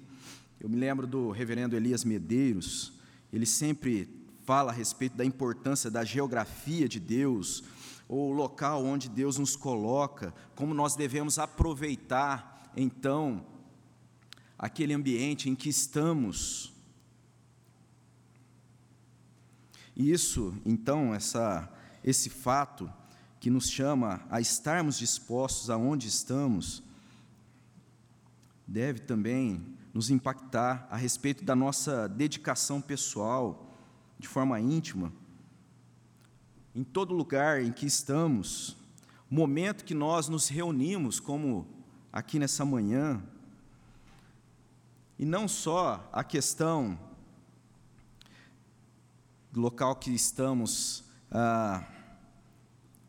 eu 0.58 0.68
me 0.68 0.76
lembro 0.76 1.06
do 1.06 1.30
reverendo 1.30 1.76
Elias 1.76 2.04
Medeiros, 2.04 2.92
ele 3.32 3.46
sempre 3.46 4.19
fala 4.50 4.72
a 4.72 4.74
respeito 4.74 5.16
da 5.16 5.24
importância 5.24 5.88
da 5.88 6.04
geografia 6.04 6.88
de 6.88 6.98
Deus, 6.98 7.62
ou 8.08 8.30
o 8.30 8.32
local 8.32 8.84
onde 8.84 9.08
Deus 9.08 9.38
nos 9.38 9.54
coloca, 9.54 10.34
como 10.56 10.74
nós 10.74 10.96
devemos 10.96 11.38
aproveitar, 11.38 12.68
então, 12.76 13.46
aquele 14.58 14.92
ambiente 14.92 15.48
em 15.48 15.54
que 15.54 15.68
estamos. 15.68 16.72
E 19.94 20.10
isso, 20.10 20.52
então, 20.66 21.14
essa, 21.14 21.72
esse 22.02 22.28
fato 22.28 22.92
que 23.38 23.50
nos 23.50 23.70
chama 23.70 24.20
a 24.28 24.40
estarmos 24.40 24.98
dispostos 24.98 25.70
aonde 25.70 26.08
estamos, 26.08 26.82
deve 28.66 28.98
também 28.98 29.64
nos 29.94 30.10
impactar 30.10 30.88
a 30.90 30.96
respeito 30.96 31.44
da 31.44 31.54
nossa 31.54 32.08
dedicação 32.08 32.80
pessoal, 32.80 33.69
de 34.20 34.28
forma 34.28 34.60
íntima, 34.60 35.12
em 36.74 36.84
todo 36.84 37.14
lugar 37.14 37.60
em 37.62 37.72
que 37.72 37.86
estamos, 37.86 38.76
momento 39.28 39.84
que 39.84 39.94
nós 39.94 40.28
nos 40.28 40.48
reunimos, 40.48 41.18
como 41.18 41.66
aqui 42.12 42.38
nessa 42.38 42.64
manhã, 42.64 43.22
e 45.18 45.24
não 45.24 45.48
só 45.48 46.08
a 46.12 46.22
questão 46.22 46.98
do 49.50 49.60
local 49.60 49.96
que 49.96 50.10
estamos 50.12 51.04
ah, 51.30 51.84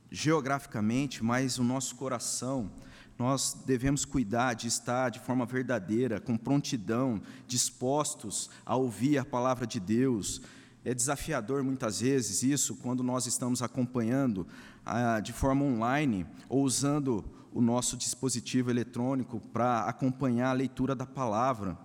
geograficamente, 0.10 1.24
mas 1.24 1.60
o 1.60 1.64
nosso 1.64 1.96
coração, 1.96 2.72
nós 3.18 3.54
devemos 3.66 4.04
cuidar 4.04 4.56
de 4.56 4.68
estar 4.68 5.10
de 5.10 5.20
forma 5.20 5.46
verdadeira, 5.46 6.20
com 6.20 6.36
prontidão, 6.36 7.22
dispostos 7.48 8.50
a 8.66 8.76
ouvir 8.76 9.20
a 9.20 9.26
palavra 9.26 9.68
de 9.68 9.80
Deus, 9.80 10.42
é 10.84 10.94
desafiador 10.94 11.64
muitas 11.64 12.02
vezes 12.02 12.44
isso 12.44 12.76
quando 12.78 13.04
nós 13.04 13.28
estamos 13.28 13.62
acompanhando 13.62 14.48
ah, 14.86 15.20
de 15.20 15.32
forma 15.32 15.64
online 15.64 16.26
ou 16.50 16.64
usando 16.64 17.24
o 17.54 17.62
nosso 17.62 17.98
dispositivo 17.98 18.70
eletrônico 18.70 19.40
para 19.40 19.82
acompanhar 19.82 20.50
a 20.50 20.54
leitura 20.54 20.96
da 20.96 21.06
palavra. 21.06 21.78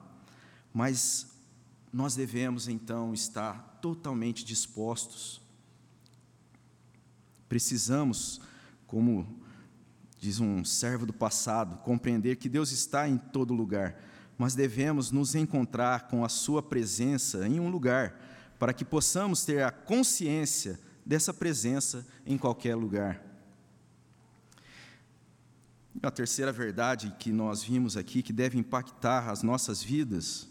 Mas 0.72 1.26
nós 1.92 2.14
devemos 2.14 2.68
então 2.68 3.12
estar 3.12 3.78
totalmente 3.80 4.44
dispostos. 4.44 5.40
Precisamos, 7.48 8.40
como 8.87 9.26
diz 10.18 10.40
um 10.40 10.64
servo 10.64 11.06
do 11.06 11.12
passado, 11.12 11.78
compreender 11.78 12.37
que 12.37 12.48
Deus 12.48 12.72
está 12.72 13.09
em 13.09 13.16
todo 13.16 13.54
lugar, 13.54 14.00
mas 14.38 14.54
devemos 14.54 15.11
nos 15.11 15.35
encontrar 15.35 16.09
com 16.09 16.24
a 16.24 16.28
Sua 16.28 16.62
presença 16.62 17.46
em 17.46 17.61
um 17.61 17.68
lugar, 17.68 18.20
para 18.59 18.73
que 18.73 18.85
possamos 18.85 19.45
ter 19.45 19.62
a 19.62 19.71
consciência 19.71 20.79
dessa 21.05 21.33
presença 21.33 22.07
em 22.25 22.37
qualquer 22.37 22.75
lugar. 22.75 23.23
A 26.03 26.11
terceira 26.11 26.53
verdade 26.53 27.14
que 27.19 27.33
nós 27.33 27.62
vimos 27.62 27.97
aqui, 27.97 28.23
que 28.23 28.33
deve 28.33 28.59
impactar 28.59 29.31
as 29.31 29.42
nossas 29.42 29.83
vidas, 29.83 30.49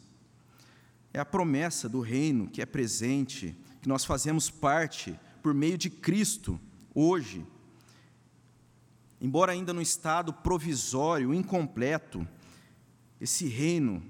é 1.13 1.19
a 1.19 1.25
promessa 1.25 1.87
do 1.87 2.01
reino 2.01 2.47
que 2.49 2.61
é 2.61 2.65
presente, 2.65 3.55
que 3.81 3.87
nós 3.87 4.03
fazemos 4.03 4.49
parte 4.49 5.17
por 5.41 5.53
meio 5.53 5.77
de 5.77 5.89
Cristo 5.89 6.59
hoje. 6.93 7.45
Embora 9.21 9.51
ainda 9.51 9.71
no 9.71 9.81
estado 9.81 10.33
provisório, 10.33 11.33
incompleto, 11.33 12.27
esse 13.19 13.47
reino, 13.47 14.03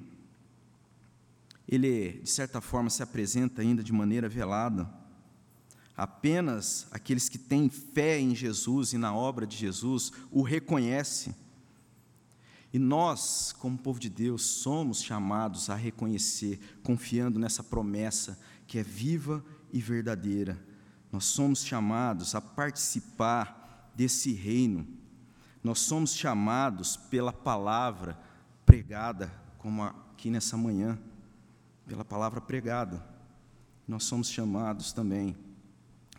ele, 1.67 2.19
de 2.23 2.29
certa 2.29 2.61
forma, 2.61 2.89
se 2.89 3.01
apresenta 3.01 3.61
ainda 3.61 3.83
de 3.83 3.91
maneira 3.91 4.29
velada. 4.29 4.89
Apenas 5.97 6.87
aqueles 6.91 7.29
que 7.29 7.37
têm 7.37 7.69
fé 7.69 8.19
em 8.19 8.35
Jesus 8.35 8.93
e 8.93 8.97
na 8.97 9.15
obra 9.15 9.47
de 9.47 9.57
Jesus 9.57 10.11
o 10.29 10.41
reconhecem. 10.41 11.33
E 12.73 12.77
nós, 12.77 13.53
como 13.57 13.77
povo 13.77 13.99
de 13.99 14.09
Deus, 14.09 14.43
somos 14.43 15.01
chamados 15.01 15.69
a 15.69 15.75
reconhecer, 15.75 16.59
confiando 16.83 17.39
nessa 17.39 17.63
promessa 17.63 18.37
que 18.67 18.77
é 18.77 18.83
viva 18.83 19.43
e 19.71 19.79
verdadeira. 19.79 20.61
Nós 21.11 21.25
somos 21.25 21.63
chamados 21.63 22.35
a 22.35 22.41
participar 22.41 23.91
desse 23.95 24.33
reino. 24.33 24.85
Nós 25.63 25.79
somos 25.79 26.13
chamados 26.13 26.97
pela 26.97 27.31
palavra 27.31 28.19
pregada, 28.65 29.31
como 29.57 29.81
aqui 29.83 30.29
nessa 30.29 30.57
manhã, 30.57 30.99
pela 31.87 32.03
palavra 32.03 32.41
pregada. 32.41 33.05
Nós 33.87 34.03
somos 34.03 34.29
chamados 34.29 34.91
também 34.91 35.35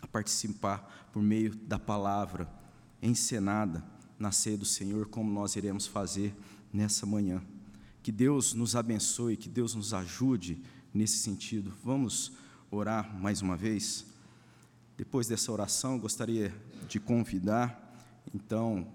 a 0.01 0.07
participar 0.07 1.09
por 1.13 1.23
meio 1.23 1.55
da 1.55 1.79
palavra 1.79 2.49
encenada 3.03 3.85
na 4.19 4.33
ceia 4.33 4.57
do 4.57 4.65
Senhor, 4.65 5.09
como 5.09 5.31
nós 5.31 5.57
iremos 5.57 5.87
fazer 5.87 6.35
nessa 6.73 7.05
manhã. 7.05 7.43
Que 8.03 8.13
Deus 8.13 8.55
nos 8.55 8.77
abençoe, 8.77 9.37
que 9.37 9.49
Deus 9.49 9.75
nos 9.75 9.93
ajude 9.93 10.63
nesse 10.95 11.19
sentido. 11.19 11.73
Vamos 11.83 12.33
orar 12.71 13.15
mais 13.21 13.43
uma 13.43 13.57
vez? 13.57 14.07
Depois 14.97 15.27
dessa 15.27 15.53
oração, 15.53 15.99
gostaria 15.99 16.55
de 16.89 16.99
convidar, 16.99 17.83
então, 18.35 18.87